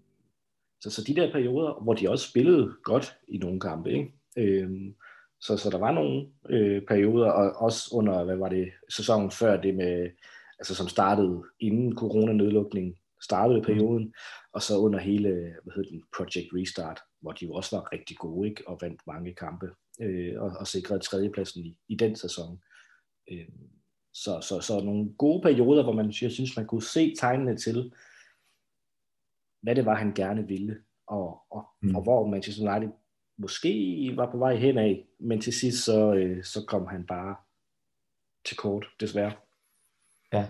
så, 0.81 0.91
så 0.91 1.05
de 1.07 1.15
der 1.15 1.33
perioder, 1.33 1.83
hvor 1.83 1.95
de 1.95 2.11
også 2.11 2.31
spillede 2.31 2.75
godt 2.83 3.17
i 3.29 3.39
nogle 3.39 3.61
kampe, 3.61 3.91
ikke? 3.93 4.13
Øhm, 4.37 4.95
så, 5.41 5.57
så 5.57 5.71
der 5.71 5.79
var 5.79 5.93
nogle 5.93 6.27
øh, 6.49 6.83
perioder, 6.89 7.31
og 7.31 7.53
også 7.57 7.89
under, 7.93 8.25
hvad 8.25 8.37
var 8.37 8.49
det, 8.49 8.73
sæsonen 8.89 9.31
før 9.31 9.61
det 9.61 9.75
med, 9.75 10.11
altså 10.59 10.75
som 10.75 10.89
startede 10.89 11.43
inden 11.61 11.97
coronanedlukningen, 11.97 12.97
startede 13.23 13.59
mm. 13.59 13.65
perioden, 13.65 14.15
og 14.53 14.63
så 14.63 14.79
under 14.79 14.99
hele, 14.99 15.31
hvad 15.63 15.75
hedder 15.75 15.91
den, 15.91 16.03
Project 16.17 16.49
Restart, 16.55 17.01
hvor 17.21 17.33
de 17.33 17.45
jo 17.45 17.53
også 17.53 17.77
var 17.77 17.93
rigtig 17.93 18.17
gode, 18.17 18.49
ikke, 18.49 18.69
og 18.69 18.79
vandt 18.81 19.01
mange 19.07 19.35
kampe, 19.35 19.71
øh, 20.01 20.43
og, 20.43 20.51
og 20.61 20.67
sikrede 20.67 21.01
tredjepladsen 21.01 21.65
i, 21.65 21.77
i 21.89 21.95
den 21.95 22.17
sæson. 22.17 22.61
Øh, 23.31 23.49
så, 24.15 24.41
så, 24.41 24.61
så 24.61 24.81
nogle 24.81 25.15
gode 25.19 25.43
perioder, 25.43 25.83
hvor 25.83 25.93
man, 25.93 26.15
jeg 26.23 26.33
synes, 26.33 26.57
man 26.57 26.67
kunne 26.67 26.83
se 26.83 27.15
tegnene 27.15 27.57
til, 27.57 27.93
hvad 29.63 29.75
det 29.75 29.87
var, 29.87 29.95
han 29.95 30.15
gerne 30.15 30.49
ville, 30.49 30.77
og, 31.07 31.43
og, 31.51 31.67
mm. 31.83 31.97
og 31.97 32.03
hvor 32.03 32.27
Manchester 32.27 32.77
United 32.77 32.93
måske 33.41 34.13
var 34.17 34.31
på 34.31 34.39
vej 34.39 34.57
hen 34.57 34.79
af, 34.79 35.05
men 35.21 35.41
til 35.41 35.53
sidst 35.53 35.85
så, 35.85 36.15
øh, 36.15 36.45
så 36.45 36.65
kom 36.69 36.87
han 36.87 37.07
bare 37.07 37.37
til 38.47 38.57
kort, 38.57 38.87
desværre. 39.01 39.33
Ja, 40.33 40.47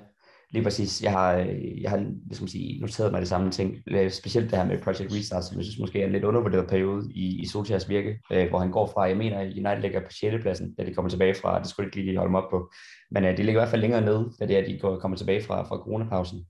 lige 0.51 0.63
præcis. 0.63 1.03
Jeg 1.03 1.13
har, 1.13 1.37
øh, 1.37 1.83
jeg 1.83 1.91
har 1.91 1.99
ligesom 2.27 2.49
sige, 2.49 2.81
noteret 2.81 3.13
mig 3.13 3.21
det 3.21 3.29
samme 3.29 3.51
ting. 3.51 3.77
Øh, 3.87 4.11
specielt 4.11 4.51
det 4.51 4.59
her 4.59 4.67
med 4.67 4.83
Project 4.83 5.13
Restart, 5.13 5.45
som 5.45 5.57
jeg 5.57 5.65
synes 5.65 5.79
måske 5.79 6.03
er 6.03 6.07
en 6.07 6.13
lidt 6.13 6.25
undervurderet 6.25 6.69
periode 6.69 7.13
i, 7.15 7.43
i 7.43 7.47
Solskjaers 7.47 7.89
virke, 7.89 8.21
øh, 8.33 8.49
hvor 8.49 8.59
han 8.59 8.71
går 8.71 8.87
fra, 8.87 9.03
jeg 9.03 9.17
mener, 9.17 9.41
United 9.41 9.81
ligger 9.81 10.01
på 10.01 10.11
6. 10.11 10.43
pladsen, 10.43 10.75
da 10.75 10.85
de 10.85 10.95
kommer 10.95 11.11
tilbage 11.11 11.35
fra, 11.35 11.59
det 11.59 11.69
skulle 11.69 11.87
ikke 11.87 11.97
lige 11.97 12.19
holde 12.19 12.31
mig 12.31 12.43
op 12.43 12.51
på, 12.51 12.73
men 13.11 13.25
øh, 13.25 13.37
de 13.37 13.43
ligger 13.43 13.61
i 13.61 13.63
hvert 13.63 13.71
fald 13.71 13.81
længere 13.81 14.01
nede, 14.01 14.33
da 14.41 14.47
det 14.47 14.59
er, 14.59 14.65
de 14.65 14.79
går, 14.79 14.99
kommer 14.99 15.17
tilbage 15.17 15.43
fra, 15.43 15.63
fra 15.63 15.77
coronapausen. 15.77 16.47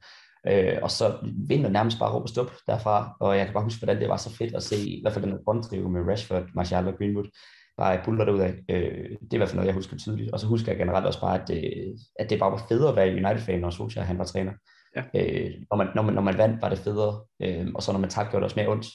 Øh, 0.49 0.78
og 0.82 0.90
så 0.90 1.18
vinder 1.49 1.70
nærmest 1.70 1.99
bare 1.99 2.12
råb 2.12 2.23
og 2.23 2.28
stop 2.28 2.50
derfra, 2.66 3.16
og 3.20 3.37
jeg 3.38 3.47
kan 3.47 3.54
bare 3.54 3.64
huske, 3.64 3.85
hvordan 3.85 4.00
det 4.00 4.09
var 4.09 4.16
så 4.16 4.37
fedt 4.37 4.54
at 4.54 4.62
se, 4.62 4.76
i 4.76 5.00
hvert 5.02 5.14
fald 5.14 5.25
den 5.25 5.38
fronttrio 5.44 5.88
med 5.88 6.00
Rashford, 6.00 6.44
Martial 6.54 6.88
og 6.88 6.94
Greenwood, 6.99 7.30
bare 7.76 8.00
buller 8.04 8.25
derud 8.25 8.40
af. 8.40 8.54
Øh, 8.68 9.09
det 9.11 9.30
er 9.30 9.35
i 9.35 9.37
hvert 9.37 9.49
fald 9.49 9.56
noget, 9.56 9.66
jeg 9.66 9.75
husker 9.75 9.97
tydeligt. 9.97 10.30
Og 10.32 10.40
så 10.40 10.47
husker 10.47 10.73
jeg 10.73 10.78
generelt 10.78 11.06
også 11.06 11.20
bare, 11.20 11.42
at 11.42 11.49
det, 11.49 11.94
at 12.18 12.30
det 12.30 12.38
bare 12.38 12.52
var 12.52 12.66
federe 12.68 12.88
at 12.90 12.97
være 12.97 13.12
United-fan, 13.12 13.61
når 13.61 13.70
Solskjaer 13.70 14.06
han 14.06 14.18
var 14.18 14.25
træner. 14.25 14.52
Ja. 14.97 15.02
Øh, 15.14 15.50
når, 15.70 15.76
man, 15.76 15.88
når, 15.94 16.02
man, 16.02 16.14
når 16.14 16.23
man 16.23 16.38
vandt, 16.38 16.62
var 16.62 16.68
det 16.68 16.78
federe, 16.78 17.20
øh, 17.42 17.68
og 17.75 17.82
så 17.82 17.92
når 17.92 18.00
man 18.00 18.11
tabte, 18.11 18.30
gjorde 18.30 18.40
det 18.40 18.44
også 18.44 18.61
mere 18.61 18.68
ondt. 18.68 18.87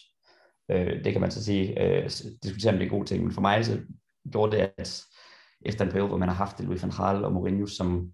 Øh, 0.71 1.03
det 1.03 1.11
kan 1.11 1.21
man 1.21 1.31
så 1.31 1.43
sige, 1.43 1.83
øh, 1.83 2.09
diskutere 2.43 2.71
om 2.73 2.79
det 2.79 2.85
er 2.85 2.89
gode 2.89 3.05
ting, 3.05 3.23
men 3.23 3.31
for 3.31 3.41
mig 3.41 3.65
så 3.65 3.79
gjorde 4.31 4.57
det, 4.57 4.69
at 4.77 5.03
efter 5.61 5.85
en 5.85 5.91
periode, 5.91 6.07
hvor 6.07 6.17
man 6.17 6.29
har 6.29 6.35
haft 6.35 6.57
det, 6.57 6.65
Louis 6.65 6.83
van 6.83 6.91
Gaal 6.97 7.25
og 7.25 7.33
Mourinho, 7.33 7.65
som 7.65 8.11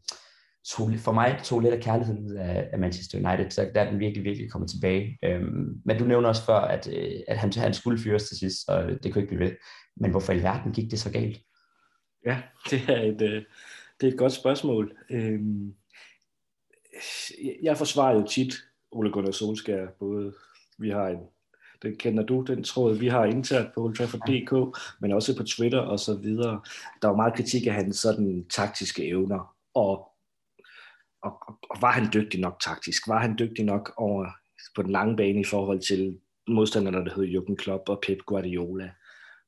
tog, 0.70 0.92
for 0.98 1.12
mig 1.12 1.40
tog 1.44 1.60
lidt 1.60 1.74
af 1.74 1.82
kærligheden 1.82 2.26
ud 2.26 2.36
af, 2.36 2.70
af 2.74 2.80
Manchester 2.80 3.18
United, 3.18 3.52
så 3.52 3.72
der 3.76 3.82
er 3.82 3.90
den 3.90 4.00
virkelig, 4.00 4.24
virkelig 4.24 4.52
kommet 4.52 4.70
tilbage. 4.70 5.18
Øhm, 5.24 5.82
men 5.86 5.98
du 5.98 6.06
nævner 6.06 6.30
også 6.30 6.46
før, 6.46 6.60
at, 6.60 6.90
øh, 6.94 7.20
at 7.28 7.38
han, 7.38 7.54
han 7.54 7.74
skulle 7.74 8.00
fyres 8.00 8.24
til 8.24 8.38
sidst, 8.38 8.70
og 8.70 8.84
det 9.04 9.14
kunne 9.14 9.22
ikke 9.22 9.36
blive 9.36 9.50
ved. 9.50 9.56
Men 9.98 10.12
hvorfor 10.12 10.34
i 10.34 10.44
verden 10.44 10.72
gik 10.72 10.92
det 10.92 11.00
så 11.00 11.12
galt? 11.12 11.42
Ja, 12.26 12.42
det 12.70 12.82
er 12.90 13.02
et, 13.02 13.22
øh, 13.22 13.44
det 14.02 14.08
er 14.08 14.12
et 14.12 14.18
godt 14.18 14.34
spørgsmål. 14.34 14.98
Øhm, 15.10 15.74
jeg 17.64 17.78
forsvarer 17.78 18.16
jo 18.16 18.28
tit 18.28 18.54
Ole 18.92 19.12
Gunnar 19.12 19.32
Solskjaer, 19.32 19.88
både 20.00 20.34
vi 20.78 20.90
har 20.90 21.08
en, 21.08 21.20
den 21.82 21.96
kender 21.96 22.24
du, 22.24 22.42
den 22.42 22.64
tråd, 22.64 22.98
vi 22.98 23.08
har 23.08 23.26
internt 23.26 23.74
på 23.74 23.82
Ultrafor.dk, 23.82 24.80
men 25.02 25.12
også 25.12 25.38
på 25.38 25.44
Twitter 25.44 25.80
og 25.80 26.00
så 26.00 26.16
videre. 26.16 26.62
Der 27.02 27.08
var 27.08 27.16
meget 27.16 27.34
kritik 27.34 27.68
af 27.68 27.74
hans 27.74 27.98
sådan 27.98 28.46
taktiske 28.50 29.08
evner, 29.08 29.56
og, 29.74 30.11
og, 31.24 31.34
og 31.70 31.78
var 31.82 31.92
han 31.92 32.10
dygtig 32.14 32.40
nok 32.40 32.58
taktisk? 32.64 33.08
Var 33.08 33.20
han 33.20 33.36
dygtig 33.40 33.66
nok 33.66 33.94
over 33.98 34.26
på 34.76 34.82
den 34.82 34.92
lange 34.92 35.16
bane 35.16 35.42
i 35.42 35.44
forhold 35.44 35.80
til 35.80 36.20
modstanderne, 36.48 37.06
der 37.06 37.16
hed 37.16 37.28
Jürgen 37.28 37.56
Klopp 37.56 37.90
og 37.90 38.00
Pep 38.08 38.18
Guardiola? 38.26 38.92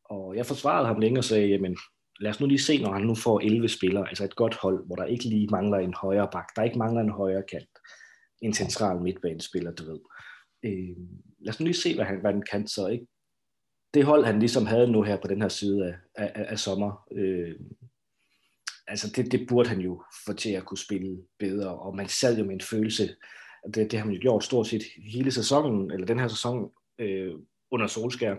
Og 0.06 0.36
jeg 0.36 0.46
forsvarede 0.46 0.88
ham 0.88 1.00
længe 1.00 1.20
og 1.20 1.24
sagde, 1.24 1.48
jamen 1.48 1.78
lad 2.20 2.32
os 2.32 2.40
nu 2.40 2.48
lige 2.48 2.62
se, 2.62 2.82
når 2.82 2.94
han 2.94 3.02
nu 3.02 3.16
får 3.16 3.40
11 3.40 3.70
spillere, 3.70 4.10
altså 4.10 4.24
et 4.24 4.36
godt 4.36 4.56
hold, 4.56 4.86
hvor 4.86 4.96
der 4.96 5.06
ikke 5.06 5.24
lige 5.24 5.48
mangler 5.48 5.78
en 5.78 5.94
højre 5.94 6.30
bak, 6.32 6.48
der 6.56 6.64
ikke 6.64 6.78
mangler 6.78 7.02
en 7.02 7.10
højre 7.10 7.44
kant, 7.52 7.70
en 8.42 8.54
central 8.54 9.02
midtbanespiller, 9.02 9.72
du 9.72 9.84
ved. 9.84 10.00
Øh, 10.66 10.98
lad 11.40 11.50
os 11.54 11.60
nu 11.60 11.64
lige 11.64 11.82
se, 11.82 11.96
hvad 11.96 12.06
han, 12.06 12.20
hvad 12.22 12.32
han 12.32 12.44
kan 12.52 12.68
så, 12.68 12.88
ikke? 12.88 13.08
Det 13.94 14.06
hold, 14.06 14.26
han 14.26 14.40
ligesom 14.40 14.66
havde 14.66 14.92
nu 14.92 15.02
her 15.02 15.18
på 15.22 15.28
den 15.28 15.42
her 15.42 15.50
side 15.50 15.86
af, 15.86 15.96
af, 16.16 16.46
af 16.50 16.60
sommer, 16.60 17.08
øh, 17.12 17.56
altså 18.88 19.12
det, 19.16 19.32
det 19.32 19.48
burde 19.48 19.70
han 19.70 19.80
jo 19.80 20.04
få 20.26 20.34
til 20.34 20.50
at 20.50 20.66
kunne 20.66 20.78
spille 20.78 21.18
bedre, 21.40 21.76
og 21.80 21.96
man 21.96 22.08
sad 22.08 22.38
jo 22.38 22.44
med 22.44 22.54
en 22.54 22.62
følelse, 22.62 23.16
det, 23.74 23.92
det 23.92 24.00
har 24.00 24.06
man 24.06 24.16
jo 24.16 24.22
gjort 24.22 24.44
stort 24.44 24.68
set 24.68 24.84
hele 25.14 25.32
sæsonen, 25.32 25.92
eller 25.92 26.06
den 26.06 26.20
her 26.20 26.28
sæson, 26.28 26.70
øh, 27.00 27.34
under 27.72 27.88
solskær, 27.88 28.36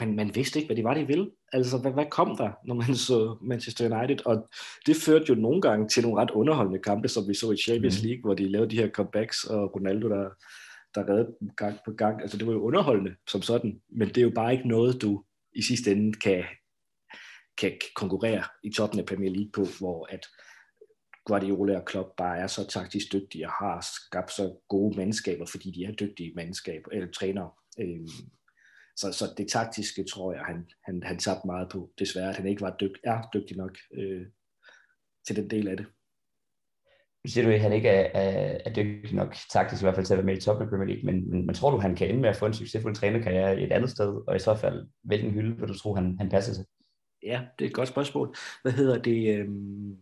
men 0.00 0.16
man 0.16 0.34
vidste 0.34 0.58
ikke, 0.58 0.68
hvad 0.68 0.76
det 0.76 0.84
var, 0.84 0.94
de 0.94 1.06
ville. 1.06 1.30
Altså, 1.52 1.78
hvad, 1.78 1.92
hvad 1.92 2.06
kom 2.10 2.36
der, 2.36 2.50
når 2.64 2.74
man 2.74 2.94
så 2.94 3.36
Manchester 3.42 3.96
United? 3.96 4.26
Og 4.26 4.48
det 4.86 4.96
førte 4.96 5.24
jo 5.28 5.34
nogle 5.34 5.60
gange 5.60 5.88
til 5.88 6.02
nogle 6.02 6.20
ret 6.20 6.30
underholdende 6.30 6.78
kampe, 6.78 7.08
som 7.08 7.28
vi 7.28 7.34
så 7.34 7.50
i 7.50 7.56
Champions 7.56 8.02
mm. 8.02 8.06
League, 8.06 8.20
hvor 8.20 8.34
de 8.34 8.48
lavede 8.48 8.70
de 8.70 8.76
her 8.76 8.90
comebacks, 8.90 9.44
og 9.44 9.74
Ronaldo, 9.74 10.08
der, 10.08 10.28
der 10.94 11.08
redde 11.08 11.34
gang 11.56 11.78
på 11.84 11.92
gang. 11.92 12.22
Altså, 12.22 12.36
det 12.36 12.46
var 12.46 12.52
jo 12.52 12.62
underholdende 12.62 13.14
som 13.28 13.42
sådan, 13.42 13.80
men 13.90 14.08
det 14.08 14.18
er 14.18 14.22
jo 14.22 14.32
bare 14.34 14.52
ikke 14.52 14.68
noget, 14.68 15.02
du 15.02 15.24
i 15.54 15.62
sidste 15.62 15.92
ende 15.92 16.12
kan, 16.12 16.44
kan 17.58 17.72
konkurrere 17.96 18.44
i 18.62 18.70
toppen 18.70 19.00
af 19.00 19.06
Premier 19.06 19.30
League 19.30 19.50
på, 19.52 19.64
hvor 19.78 20.06
at 20.10 20.26
Guardiola 21.24 21.76
og 21.76 21.84
Klopp 21.84 22.16
bare 22.16 22.38
er 22.38 22.46
så 22.46 22.66
taktisk 22.66 23.12
dygtige 23.12 23.46
og 23.46 23.52
har 23.52 23.86
skabt 23.94 24.32
så 24.32 24.56
gode 24.68 24.96
mandskaber, 24.96 25.46
fordi 25.46 25.70
de 25.70 25.84
er 25.84 25.92
dygtige 25.92 26.32
mandskaber, 26.36 26.90
eller 26.92 27.10
trænere. 27.10 27.50
Øhm, 27.80 28.08
så, 28.96 29.12
så 29.12 29.24
det 29.36 29.48
taktiske 29.48 30.04
tror 30.04 30.32
jeg, 30.32 30.42
han, 30.44 30.70
han, 30.84 31.02
han 31.02 31.18
tabte 31.18 31.46
meget 31.46 31.68
på. 31.70 31.90
Desværre, 31.98 32.28
at 32.28 32.36
han 32.36 32.46
ikke 32.46 32.62
var 32.62 32.76
dygt, 32.80 32.98
er 33.04 33.22
dygtig 33.34 33.56
nok 33.56 33.78
øh, 33.94 34.26
til 35.26 35.36
den 35.36 35.50
del 35.50 35.68
af 35.68 35.76
det. 35.76 35.86
Nu 37.24 37.30
siger 37.30 37.46
du, 37.46 37.52
at 37.52 37.60
han 37.60 37.72
ikke 37.72 37.88
er, 37.88 38.20
er, 38.20 38.58
er 38.66 38.72
dygtig 38.72 39.14
nok 39.14 39.36
taktisk, 39.52 39.82
i 39.82 39.84
hvert 39.84 39.94
fald 39.94 40.06
til 40.06 40.14
at 40.14 40.18
være 40.18 40.26
med 40.26 40.36
i 40.36 40.40
toppen 40.40 40.64
af 40.64 40.70
Premier 40.70 40.88
League, 40.88 41.12
men, 41.12 41.30
men, 41.30 41.46
men 41.46 41.54
tror 41.54 41.70
du, 41.70 41.78
han 41.78 41.96
kan 41.96 42.08
ende 42.08 42.20
med 42.20 42.28
at 42.28 42.36
få 42.36 42.46
en 42.46 42.54
succesfuld 42.54 42.94
trænerkarriere 42.94 43.60
et 43.60 43.72
andet 43.72 43.90
sted, 43.90 44.22
og 44.28 44.36
i 44.36 44.38
så 44.38 44.54
fald, 44.54 44.86
hvilken 45.02 45.30
hylde 45.30 45.60
vil 45.60 45.68
du 45.68 45.78
tro, 45.78 45.94
han, 45.94 46.16
han 46.18 46.28
passer 46.28 46.54
til? 46.54 46.64
Ja, 47.22 47.42
det 47.58 47.64
er 47.64 47.68
et 47.68 47.74
godt 47.74 47.88
spørgsmål. 47.88 48.36
Hvad 48.62 48.72
hedder 48.72 48.98
det? 48.98 49.38
Øhm... 49.38 49.96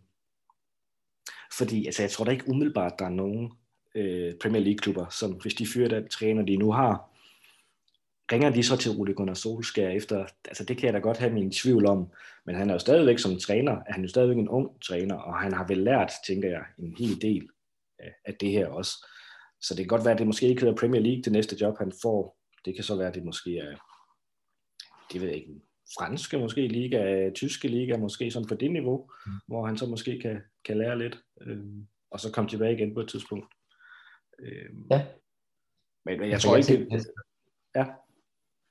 Fordi 1.57 1.85
altså, 1.85 2.03
jeg 2.03 2.11
tror 2.11 2.25
da 2.25 2.31
ikke 2.31 2.49
umiddelbart, 2.49 2.99
der 2.99 3.05
er 3.05 3.09
nogen 3.09 3.51
øh, 3.95 4.33
Premier 4.41 4.61
League-klubber, 4.61 5.09
som 5.09 5.31
hvis 5.31 5.53
de 5.53 5.67
fyrer 5.67 5.89
den 5.89 6.07
træner, 6.07 6.45
de 6.45 6.57
nu 6.57 6.71
har, 6.71 7.11
ringer 8.31 8.49
de 8.49 8.63
så 8.63 8.77
til 8.77 8.91
Ole 8.91 9.13
Gunnar 9.13 9.33
Solskjaer 9.33 9.89
efter, 9.89 10.25
altså 10.45 10.65
det 10.65 10.77
kan 10.77 10.85
jeg 10.85 10.93
da 10.93 10.99
godt 10.99 11.17
have 11.17 11.33
min 11.33 11.51
tvivl 11.51 11.85
om, 11.85 12.11
men 12.45 12.55
han 12.55 12.69
er 12.69 12.73
jo 12.73 12.79
stadigvæk 12.79 13.19
som 13.19 13.39
træner, 13.39 13.71
er 13.71 13.93
han 13.93 14.01
jo 14.01 14.09
stadigvæk 14.09 14.37
en 14.37 14.49
ung 14.49 14.81
træner, 14.81 15.15
og 15.15 15.39
han 15.39 15.53
har 15.53 15.67
vel 15.67 15.77
lært, 15.77 16.11
tænker 16.27 16.49
jeg, 16.49 16.63
en 16.77 16.95
hel 16.99 17.21
del 17.21 17.49
af, 17.99 18.13
af 18.25 18.35
det 18.35 18.51
her 18.51 18.67
også. 18.67 19.07
Så 19.61 19.73
det 19.73 19.77
kan 19.77 19.87
godt 19.87 20.05
være, 20.05 20.13
at 20.13 20.19
det 20.19 20.27
måske 20.27 20.47
ikke 20.47 20.61
hedder 20.61 20.75
Premier 20.75 21.01
League 21.01 21.21
det 21.21 21.31
næste 21.31 21.57
job, 21.61 21.77
han 21.77 21.91
får. 22.01 22.37
Det 22.65 22.75
kan 22.75 22.83
så 22.83 22.95
være, 22.95 23.07
at 23.07 23.15
det 23.15 23.25
måske 23.25 23.57
er, 23.57 23.75
det 25.13 25.21
ved 25.21 25.27
jeg 25.27 25.37
ikke, 25.37 25.61
franske 25.99 26.37
måske 26.37 26.67
liga, 26.67 27.29
tyske 27.35 27.67
liga, 27.67 27.97
måske 27.97 28.31
sådan 28.31 28.47
på 28.47 28.55
det 28.55 28.71
niveau, 28.71 29.09
mm. 29.25 29.31
hvor 29.47 29.65
han 29.65 29.77
så 29.77 29.85
måske 29.85 30.19
kan, 30.19 30.41
kan 30.65 30.77
lære 30.77 30.97
lidt, 30.97 31.17
øh, 31.41 31.57
og 32.11 32.19
så 32.19 32.31
komme 32.31 32.49
tilbage 32.49 32.73
igen 32.73 32.93
på 32.93 32.99
et 32.99 33.09
tidspunkt. 33.09 33.45
Øh, 34.39 34.69
ja. 34.91 35.05
Men, 36.05 36.19
men 36.19 36.29
jeg 36.29 36.41
tror 36.41 36.57
ikke, 36.57 36.87
det, 36.89 37.05
ja. 37.75 37.85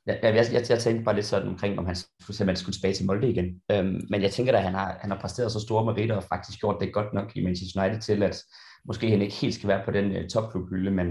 Ja, 0.07 0.15
jeg, 0.23 0.35
jeg, 0.53 0.63
jeg 0.69 0.79
tænkte 0.79 1.05
bare 1.05 1.15
lidt 1.15 1.27
sådan 1.27 1.49
omkring, 1.49 1.79
om 1.79 1.87
han 1.87 1.97
skulle, 1.97 2.37
simpelthen 2.37 2.63
skulle 2.63 2.77
tilbage 2.77 2.95
til 2.95 3.07
Molde 3.07 3.31
igen. 3.31 3.63
Øhm, 3.71 4.01
men 4.11 4.23
jeg 4.23 4.31
tænker 4.31 4.53
da, 4.53 4.59
at 4.59 4.65
han 4.65 4.75
har, 4.75 4.99
han 5.01 5.11
har 5.11 5.21
præsteret 5.21 5.53
så 5.53 5.61
store 5.61 5.85
meritter 5.85 6.17
og 6.17 6.23
faktisk 6.23 6.61
gjort 6.61 6.81
det 6.81 6.93
godt 6.93 7.13
nok 7.15 7.37
i 7.37 7.45
Manchester 7.45 7.83
United 7.83 8.01
til, 8.01 8.23
at 8.23 8.43
måske 8.85 9.11
han 9.11 9.23
ikke 9.23 9.35
helt 9.35 9.55
skal 9.55 9.69
være 9.69 9.85
på 9.85 9.91
den 9.91 10.17
uh, 10.17 10.29
topklubhylde, 10.29 10.91
men, 10.91 11.07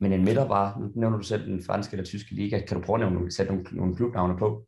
men 0.00 0.12
en 0.12 0.24
midtervar, 0.24 0.78
nu 0.78 0.92
nævner 0.94 1.16
du 1.16 1.22
selv 1.22 1.46
den 1.46 1.62
franske 1.62 1.92
eller 1.92 2.04
tyske 2.04 2.34
liga, 2.34 2.60
kan 2.68 2.76
du 2.76 2.82
prøve 2.86 3.04
at 3.04 3.12
nævne, 3.12 3.32
sætte 3.32 3.52
nogle, 3.52 3.68
nogle 3.72 3.96
klubnavne 3.96 4.38
på? 4.38 4.66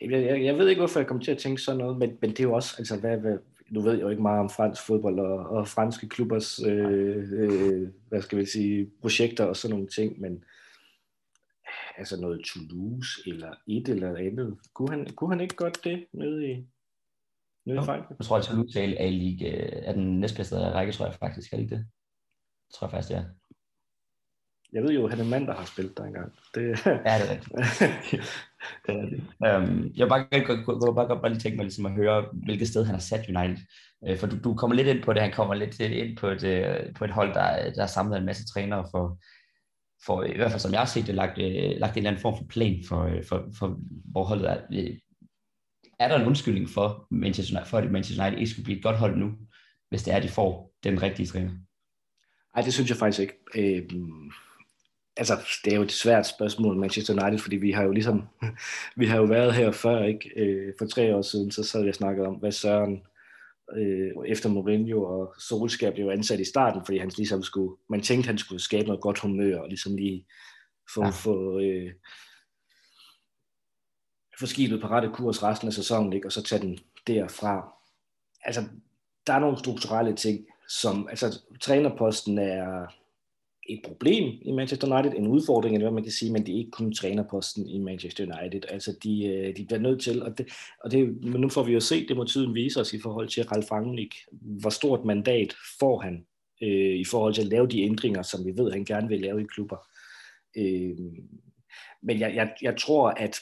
Jeg, 0.00 0.10
jeg, 0.12 0.44
jeg 0.44 0.58
ved 0.58 0.68
ikke, 0.68 0.80
hvorfor 0.80 1.00
jeg 1.00 1.06
kommer 1.06 1.24
til 1.24 1.30
at 1.30 1.38
tænke 1.38 1.62
sådan 1.62 1.78
noget, 1.78 1.98
men, 1.98 2.18
men 2.20 2.30
det 2.30 2.40
er 2.40 2.44
jo 2.44 2.52
også, 2.52 2.74
altså 2.78 3.00
hvad, 3.00 3.16
hvad, 3.16 3.38
nu 3.70 3.80
ved 3.80 3.92
jeg 3.92 4.02
jo 4.02 4.08
ikke 4.08 4.22
meget 4.22 4.40
om 4.40 4.50
fransk 4.50 4.86
fodbold 4.86 5.18
og, 5.18 5.38
og 5.38 5.68
franske 5.68 6.08
klubbers, 6.08 6.62
øh, 6.62 7.32
øh, 7.32 7.88
hvad 8.08 8.22
skal 8.22 8.38
vi 8.38 8.46
sige, 8.46 8.90
projekter 9.00 9.44
og 9.44 9.56
sådan 9.56 9.74
nogle 9.74 9.88
ting, 9.88 10.20
men 10.20 10.44
altså 11.96 12.20
noget 12.20 12.44
Toulouse 12.44 13.20
eller 13.26 13.54
et 13.66 13.88
eller 13.88 14.16
andet. 14.16 14.58
Kunne 14.74 14.90
han, 14.90 15.06
kunne 15.06 15.30
han 15.30 15.40
ikke 15.40 15.56
godt 15.56 15.84
det 15.84 16.06
nede 16.12 16.50
i, 16.50 16.66
nede 17.66 17.78
i 17.78 17.84
Frankrig? 17.84 18.16
Jeg 18.18 18.26
tror, 18.26 18.36
at 18.36 18.44
Toulouse 18.44 18.80
er, 18.80 19.06
er, 19.06 19.10
liga, 19.10 19.50
er 19.72 19.92
den 19.92 20.20
næstbedste 20.20 20.56
række, 20.56 20.92
tror 20.92 21.06
jeg 21.06 21.14
faktisk. 21.14 21.52
Er 21.52 21.56
det 21.56 21.64
ikke 21.64 21.74
det? 21.74 21.86
Jeg 22.68 22.74
tror 22.74 22.86
jeg 22.86 22.90
faktisk, 22.90 23.08
det 23.08 23.16
er. 23.16 23.24
Jeg 24.72 24.82
ved 24.82 24.90
jo, 24.90 25.04
at 25.04 25.10
han 25.10 25.26
er 25.26 25.30
mand, 25.30 25.46
der 25.46 25.54
har 25.54 25.64
spillet 25.64 25.96
der 25.96 26.04
engang. 26.04 26.32
Det... 26.54 26.86
Ja, 26.86 27.18
det 27.18 27.26
er 27.26 27.30
rigtigt. 27.30 28.22
det 28.86 28.94
er 28.94 29.06
det. 29.06 29.22
Um, 29.38 29.46
øhm, 29.46 29.92
jeg 29.96 30.08
bare, 30.08 30.26
jeg, 30.32 30.48
jeg, 30.48 30.94
bare, 30.94 31.20
bare 31.20 31.28
lige 31.28 31.40
tænke 31.40 31.56
mig 31.56 31.64
ligesom 31.64 31.86
at 31.86 31.92
høre, 31.92 32.24
hvilket 32.32 32.68
sted 32.68 32.84
han 32.84 32.94
har 32.94 33.00
sat 33.00 33.28
United. 33.28 33.64
Uh, 34.00 34.18
for 34.18 34.26
du, 34.26 34.36
du 34.44 34.54
kommer 34.54 34.76
lidt 34.76 34.88
ind 34.88 35.02
på 35.02 35.12
det, 35.12 35.22
han 35.22 35.32
kommer 35.32 35.54
lidt 35.54 35.80
ind 35.80 36.16
på 36.16 36.26
et, 36.26 36.42
uh, 36.42 36.94
på 36.94 37.04
et 37.04 37.10
hold, 37.10 37.34
der, 37.34 37.72
der 37.72 37.80
har 37.80 37.86
samlet 37.86 38.18
en 38.18 38.26
masse 38.26 38.46
trænere 38.46 38.86
for, 38.90 39.18
for 40.06 40.22
i 40.24 40.36
hvert 40.36 40.50
fald 40.50 40.60
som 40.60 40.72
jeg 40.72 40.80
har 40.80 40.86
set 40.86 41.06
det, 41.06 41.14
lagt, 41.14 41.38
øh, 41.38 41.76
lagt 41.76 41.92
en 41.92 41.98
eller 41.98 42.10
anden 42.10 42.22
form 42.22 42.36
for 42.36 42.44
plan 42.44 42.84
for, 42.88 43.02
øh, 43.02 43.24
for, 43.24 43.48
for 43.58 43.78
hvor 44.04 44.24
holdet 44.24 44.50
er. 44.50 44.60
Øh, 44.72 44.96
er 45.98 46.08
der 46.08 46.18
en 46.18 46.26
undskyldning 46.26 46.68
for, 46.68 47.06
Manchester 47.10 47.56
United, 47.56 47.70
for 47.70 47.78
at 47.78 47.90
Manchester 47.90 48.24
United 48.24 48.38
ikke 48.38 48.50
skulle 48.50 48.64
blive 48.64 48.76
et 48.76 48.82
godt 48.82 48.96
hold 48.96 49.16
nu, 49.16 49.32
hvis 49.88 50.02
det 50.02 50.12
er, 50.12 50.16
at 50.16 50.22
de 50.22 50.28
får 50.28 50.72
den 50.84 51.02
rigtige 51.02 51.26
træner? 51.26 51.50
Nej, 52.56 52.64
det 52.64 52.72
synes 52.72 52.90
jeg 52.90 52.96
faktisk 52.96 53.20
ikke. 53.20 53.34
Øh, 53.54 53.82
altså, 55.20 55.38
det 55.64 55.72
er 55.72 55.76
jo 55.76 55.82
et 55.82 55.92
svært 55.92 56.26
spørgsmål, 56.26 56.76
Manchester 56.76 57.22
United, 57.22 57.38
fordi 57.38 57.56
vi 57.56 57.72
har 57.72 57.82
jo 57.82 57.92
ligesom, 57.92 58.28
vi 59.00 59.06
har 59.06 59.16
jo 59.16 59.24
været 59.24 59.54
her 59.54 59.72
før, 59.72 60.04
ikke? 60.04 60.30
Øh, 60.36 60.72
for 60.78 60.86
tre 60.86 61.16
år 61.16 61.22
siden, 61.22 61.50
så 61.50 61.62
sad 61.62 61.82
vi 61.82 61.88
og 61.88 61.94
snakkede 61.94 62.26
om, 62.26 62.34
hvad 62.34 62.52
Søren 62.52 63.02
øh, 63.76 64.12
efter 64.26 64.48
Mourinho 64.48 65.02
og 65.02 65.34
Solskjaer 65.38 65.94
blev 65.94 66.08
ansat 66.08 66.40
i 66.40 66.44
starten, 66.44 66.84
fordi 66.84 66.98
han 66.98 67.10
ligesom 67.16 67.42
skulle, 67.42 67.76
man 67.88 68.02
tænkte, 68.02 68.26
han 68.26 68.38
skulle 68.38 68.62
skabe 68.62 68.86
noget 68.86 69.00
godt 69.00 69.18
humør, 69.18 69.60
og 69.60 69.68
ligesom 69.68 69.96
lige 69.96 70.26
få, 70.94 71.04
ja. 71.04 71.10
få, 71.10 71.60
øh, 71.60 71.92
få 74.40 74.46
skibet 74.46 74.80
på 74.80 74.86
rette 74.86 75.10
kurs 75.14 75.42
resten 75.42 75.68
af 75.68 75.74
sæsonen, 75.74 76.12
ikke? 76.12 76.28
og 76.28 76.32
så 76.32 76.42
tage 76.42 76.62
den 76.62 76.78
derfra. 77.06 77.72
Altså, 78.44 78.64
der 79.26 79.32
er 79.32 79.38
nogle 79.38 79.58
strukturelle 79.58 80.16
ting, 80.16 80.46
som, 80.68 81.08
altså, 81.08 81.40
trænerposten 81.60 82.38
er, 82.38 82.86
et 83.72 83.80
problem 83.84 84.38
i 84.42 84.52
Manchester 84.52 84.96
United, 84.96 85.18
en 85.18 85.26
udfordring, 85.26 85.74
eller 85.74 85.86
hvad 85.86 85.94
man 85.94 86.02
kan 86.02 86.12
sige, 86.12 86.32
men 86.32 86.46
det 86.46 86.54
er 86.54 86.58
ikke 86.58 86.70
kun 86.70 86.92
trænerposten 86.94 87.68
i 87.68 87.78
Manchester 87.78 88.24
United. 88.24 88.62
Altså, 88.68 88.96
de, 89.02 89.26
øh, 89.26 89.56
de 89.56 89.64
bliver 89.64 89.78
nødt 89.78 90.02
til, 90.02 90.22
og, 90.22 90.38
det, 90.38 90.52
og 90.84 90.90
det, 90.90 91.24
men 91.24 91.40
nu 91.40 91.48
får 91.48 91.62
vi 91.62 91.72
jo 91.72 91.80
se, 91.80 92.08
det 92.08 92.16
må 92.16 92.24
tiden 92.24 92.54
vise 92.54 92.80
os 92.80 92.94
i 92.94 93.00
forhold 93.00 93.28
til 93.28 93.44
Ralf 93.44 93.72
Rangnick. 93.72 94.14
Hvor 94.32 94.70
stort 94.70 95.04
mandat 95.04 95.54
får 95.80 96.00
han 96.00 96.26
øh, 96.62 97.00
i 97.00 97.04
forhold 97.04 97.34
til 97.34 97.42
at 97.42 97.48
lave 97.48 97.66
de 97.66 97.82
ændringer, 97.82 98.22
som 98.22 98.44
vi 98.44 98.52
ved, 98.56 98.72
han 98.72 98.84
gerne 98.84 99.08
vil 99.08 99.20
lave 99.20 99.42
i 99.42 99.46
klubber. 99.54 99.76
Øh, 100.56 100.96
men 102.02 102.20
jeg, 102.20 102.34
jeg, 102.34 102.52
jeg 102.62 102.76
tror, 102.76 103.08
at 103.08 103.40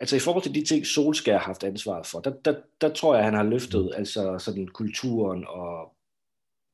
Altså 0.00 0.16
i 0.16 0.18
forhold 0.18 0.42
til 0.42 0.54
de 0.54 0.64
ting, 0.64 0.86
Solskjaer 0.86 1.38
har 1.38 1.44
haft 1.44 1.64
ansvaret 1.64 2.06
for, 2.06 2.20
der, 2.20 2.30
der, 2.44 2.54
der 2.80 2.88
tror 2.88 3.14
jeg, 3.14 3.24
han 3.24 3.34
har 3.34 3.42
løftet 3.42 3.92
altså 3.96 4.38
sådan 4.38 4.68
kulturen, 4.68 5.44
og 5.48 5.94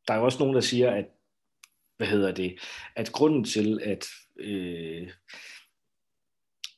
der 0.09 0.15
er 0.15 0.19
jo 0.19 0.25
også 0.25 0.39
nogen, 0.39 0.55
der 0.55 0.61
siger, 0.61 0.91
at 0.91 1.05
hvad 1.99 2.07
hedder 2.07 2.33
det, 2.33 2.59
at 2.97 3.13
grunden 3.13 3.45
til, 3.45 3.81
at, 3.85 4.07
øh, 4.41 5.11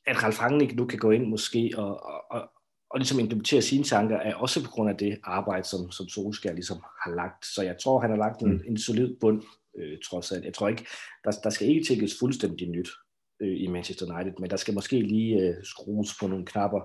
at 0.05 0.23
Ralf 0.23 0.41
Rangnick 0.41 0.75
nu 0.75 0.85
kan 0.85 0.99
gå 0.99 1.11
ind 1.11 1.25
måske 1.25 1.71
og, 1.77 2.03
og, 2.03 2.23
og, 2.31 2.49
og 2.89 2.99
ligesom 2.99 3.19
implementere 3.19 3.61
sine 3.61 3.83
tanker, 3.83 4.17
er 4.17 4.35
også 4.35 4.63
på 4.63 4.69
grund 4.69 4.89
af 4.89 4.97
det 4.97 5.19
arbejde, 5.23 5.63
som, 5.63 5.91
som 5.91 6.07
Solskjaer 6.07 6.53
ligesom 6.53 6.77
har 6.77 7.15
lagt. 7.15 7.45
Så 7.45 7.61
jeg 7.61 7.75
tror, 7.83 7.99
han 7.99 8.09
har 8.09 8.17
lagt 8.17 8.41
en, 8.41 8.51
mm. 8.51 8.63
en 8.67 8.77
solid 8.77 9.15
bund, 9.19 9.43
øh, 9.77 9.97
trods 10.09 10.31
alt. 10.31 10.45
Jeg 10.45 10.53
tror 10.53 10.67
ikke, 10.67 10.85
der, 11.23 11.31
der 11.43 11.49
skal 11.49 11.67
ikke 11.67 11.83
tænkes 11.87 12.15
fuldstændig 12.19 12.69
nyt 12.69 12.89
øh, 13.41 13.61
i 13.61 13.67
Manchester 13.67 14.15
United, 14.15 14.33
men 14.39 14.49
der 14.49 14.57
skal 14.57 14.73
måske 14.73 15.01
lige 15.01 15.39
øh, 15.39 15.55
skrues 15.63 16.09
på 16.19 16.27
nogle 16.27 16.45
knapper 16.45 16.81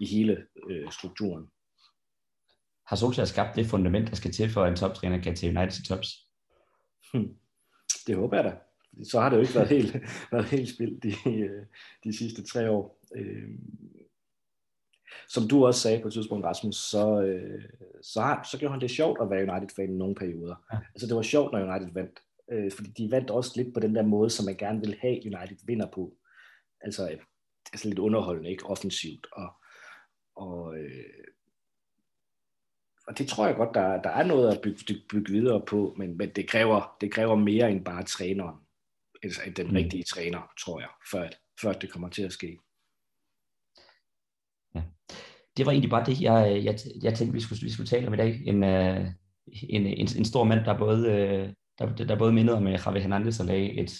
i 0.00 0.06
hele 0.06 0.46
øh, 0.70 0.92
strukturen. 0.92 1.44
Har 2.86 2.96
Solskjaer 2.96 3.26
skabt 3.26 3.56
det 3.56 3.66
fundament, 3.66 4.08
der 4.08 4.16
skal 4.16 4.32
til 4.32 4.50
for, 4.50 4.64
at 4.64 4.70
en 4.70 4.76
toptræner 4.76 5.22
kan 5.22 5.36
til 5.36 5.56
United 5.56 5.72
til 5.72 5.84
tops? 5.84 6.08
Hmm. 7.12 7.34
Det 8.06 8.16
håber 8.16 8.36
jeg 8.36 8.44
da. 8.44 8.54
Så 9.04 9.20
har 9.20 9.28
det 9.28 9.36
jo 9.36 9.40
ikke 9.42 9.54
været 9.54 9.68
helt, 9.68 9.96
været 10.32 10.44
helt 10.44 10.68
spildt 10.68 11.02
de, 11.02 11.12
de 12.04 12.18
sidste 12.18 12.42
tre 12.42 12.70
år. 12.70 13.00
Øh, 13.16 13.48
som 15.28 15.48
du 15.48 15.66
også 15.66 15.80
sagde 15.80 16.02
på 16.02 16.08
et 16.08 16.14
tidspunkt, 16.14 16.46
Rasmus, 16.46 16.76
så, 16.76 17.22
øh, 17.22 17.64
så, 18.02 18.20
har, 18.20 18.48
så 18.50 18.58
gjorde 18.58 18.72
han 18.72 18.80
det 18.80 18.90
sjovt 18.90 19.18
at 19.22 19.30
være 19.30 19.52
United-fan 19.52 19.94
i 19.94 19.96
nogle 19.96 20.14
perioder. 20.14 20.54
Ja. 20.72 20.78
Altså 20.94 21.06
det 21.06 21.16
var 21.16 21.22
sjovt, 21.22 21.52
når 21.52 21.70
United 21.70 21.92
vandt. 21.94 22.20
Øh, 22.52 22.72
fordi 22.72 22.90
de 22.90 23.10
vandt 23.10 23.30
også 23.30 23.52
lidt 23.56 23.74
på 23.74 23.80
den 23.80 23.94
der 23.94 24.02
måde, 24.02 24.30
som 24.30 24.46
man 24.46 24.56
gerne 24.56 24.80
vil 24.80 24.96
have 25.00 25.20
United 25.24 25.56
vinder 25.66 25.86
på. 25.94 26.16
Altså, 26.80 27.18
altså 27.72 27.88
lidt 27.88 27.98
underholdende, 27.98 28.50
ikke 28.50 28.66
offensivt. 28.66 29.26
Og, 29.32 29.52
og, 30.36 30.78
øh, 30.78 31.24
og 33.10 33.18
det 33.18 33.28
tror 33.28 33.46
jeg 33.46 33.56
godt, 33.56 33.74
der, 33.74 34.02
der 34.02 34.10
er 34.10 34.24
noget 34.24 34.54
at 34.54 34.60
bygge, 34.62 34.94
bygge 35.10 35.32
videre 35.32 35.62
på, 35.66 35.94
men, 35.98 36.16
men 36.16 36.28
det, 36.28 36.48
kræver, 36.48 36.96
det 37.00 37.12
kræver 37.12 37.36
mere 37.36 37.70
end 37.70 37.84
bare 37.84 38.02
træneren. 38.02 38.56
Altså 39.22 39.40
den 39.56 39.66
mm. 39.66 39.76
rigtige 39.76 40.02
træner, 40.02 40.52
tror 40.64 40.80
jeg, 40.80 40.88
før, 41.10 41.28
før 41.62 41.72
det 41.72 41.90
kommer 41.90 42.08
til 42.08 42.22
at 42.22 42.32
ske 42.32 42.58
det 45.56 45.66
var 45.66 45.72
egentlig 45.72 45.90
bare 45.90 46.04
det, 46.06 46.20
jeg, 46.20 46.60
jeg, 46.64 46.78
jeg 47.02 47.14
tænkte, 47.14 47.34
vi 47.34 47.40
skulle, 47.40 47.60
vi 47.62 47.70
skulle 47.70 47.86
tale 47.86 48.06
om 48.06 48.14
i 48.14 48.16
dag. 48.16 48.42
En, 48.44 48.62
uh, 48.62 49.06
en, 49.68 49.86
en, 49.86 50.08
en 50.18 50.24
stor 50.24 50.44
mand, 50.44 50.64
der 50.64 50.78
både, 50.78 51.00
uh, 51.00 51.52
der, 51.78 52.04
der 52.04 52.18
både 52.18 52.32
mindede 52.32 52.56
om 52.56 52.66
uh, 52.66 52.72
Javi 52.72 53.00
Hernandez 53.00 53.40
og 53.40 53.46
lagde 53.46 53.72
et 53.72 53.92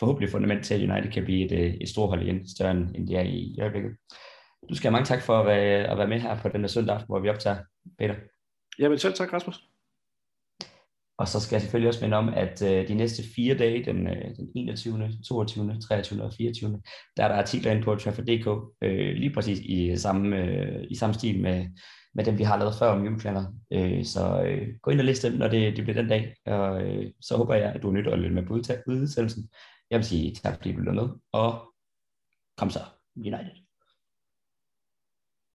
forhåbentlig 0.00 0.30
fundament 0.30 0.64
til, 0.64 0.74
at 0.74 0.90
United 0.90 1.12
kan 1.12 1.24
blive 1.24 1.44
et, 1.44 1.82
et 1.82 1.88
stort 1.88 2.08
hold 2.08 2.22
igen, 2.22 2.48
større 2.48 2.70
end, 2.70 3.08
det 3.08 3.16
er 3.16 3.22
i, 3.22 3.38
i 3.38 3.60
øjeblikket. 3.60 3.92
Du 4.68 4.74
skal 4.74 4.88
have 4.88 4.92
mange 4.92 5.06
tak 5.06 5.22
for 5.22 5.40
at 5.40 5.46
være, 5.46 5.84
at 5.84 5.98
være 5.98 6.08
med 6.08 6.20
her 6.20 6.40
på 6.42 6.48
den 6.48 6.62
der 6.62 6.68
søndag 6.68 6.94
aften, 6.94 7.06
hvor 7.06 7.20
vi 7.20 7.28
optager, 7.28 7.56
Peter. 7.98 8.14
Jamen 8.78 8.98
selv 8.98 9.14
tak, 9.14 9.32
Rasmus. 9.32 9.68
Og 11.18 11.28
så 11.28 11.40
skal 11.40 11.54
jeg 11.54 11.62
selvfølgelig 11.62 11.88
også 11.88 12.04
minde 12.04 12.16
om, 12.16 12.28
at 12.28 12.62
øh, 12.62 12.88
de 12.88 12.94
næste 12.94 13.22
fire 13.36 13.58
dage, 13.58 13.84
den, 13.84 14.06
øh, 14.06 14.36
den 14.36 14.48
21., 14.54 15.10
22., 15.28 15.80
23. 15.80 16.22
og 16.22 16.32
24., 16.32 16.82
der 17.16 17.24
er 17.24 17.28
der 17.28 17.34
artikler 17.34 17.72
inde 17.72 17.82
på 17.82 17.94
Trafford.dk, 17.94 18.74
øh, 18.82 19.14
lige 19.14 19.34
præcis 19.34 19.58
i 19.60 19.96
samme, 19.96 20.36
øh, 20.36 20.84
i 20.90 20.94
samme 20.94 21.14
stil 21.14 21.40
med, 21.40 21.66
med 22.14 22.24
dem, 22.24 22.38
vi 22.38 22.42
har 22.42 22.58
lavet 22.58 22.74
før 22.78 22.90
om 22.90 23.04
juleplaner. 23.04 23.44
Øh, 23.72 24.04
så 24.04 24.42
øh, 24.42 24.68
gå 24.82 24.90
ind 24.90 25.00
og 25.00 25.06
læs 25.06 25.20
dem, 25.20 25.32
når 25.32 25.48
det, 25.48 25.76
det 25.76 25.84
bliver 25.84 26.00
den 26.00 26.08
dag, 26.08 26.34
og 26.46 26.82
øh, 26.82 27.12
så 27.20 27.36
håber 27.36 27.54
jeg, 27.54 27.72
at 27.72 27.82
du 27.82 27.88
er 27.88 27.92
nyt 27.92 28.06
at 28.06 28.18
lytte 28.18 28.34
med 28.34 28.46
på 28.46 28.54
udsendelsen. 28.54 29.50
Jeg 29.90 29.98
vil 29.98 30.06
sige 30.06 30.34
tak, 30.34 30.56
fordi 30.56 30.72
du 30.72 30.78
lytter 30.78 30.92
med, 30.92 31.08
og 31.32 31.74
kom 32.56 32.70
så, 32.70 32.80
United. 33.16 33.67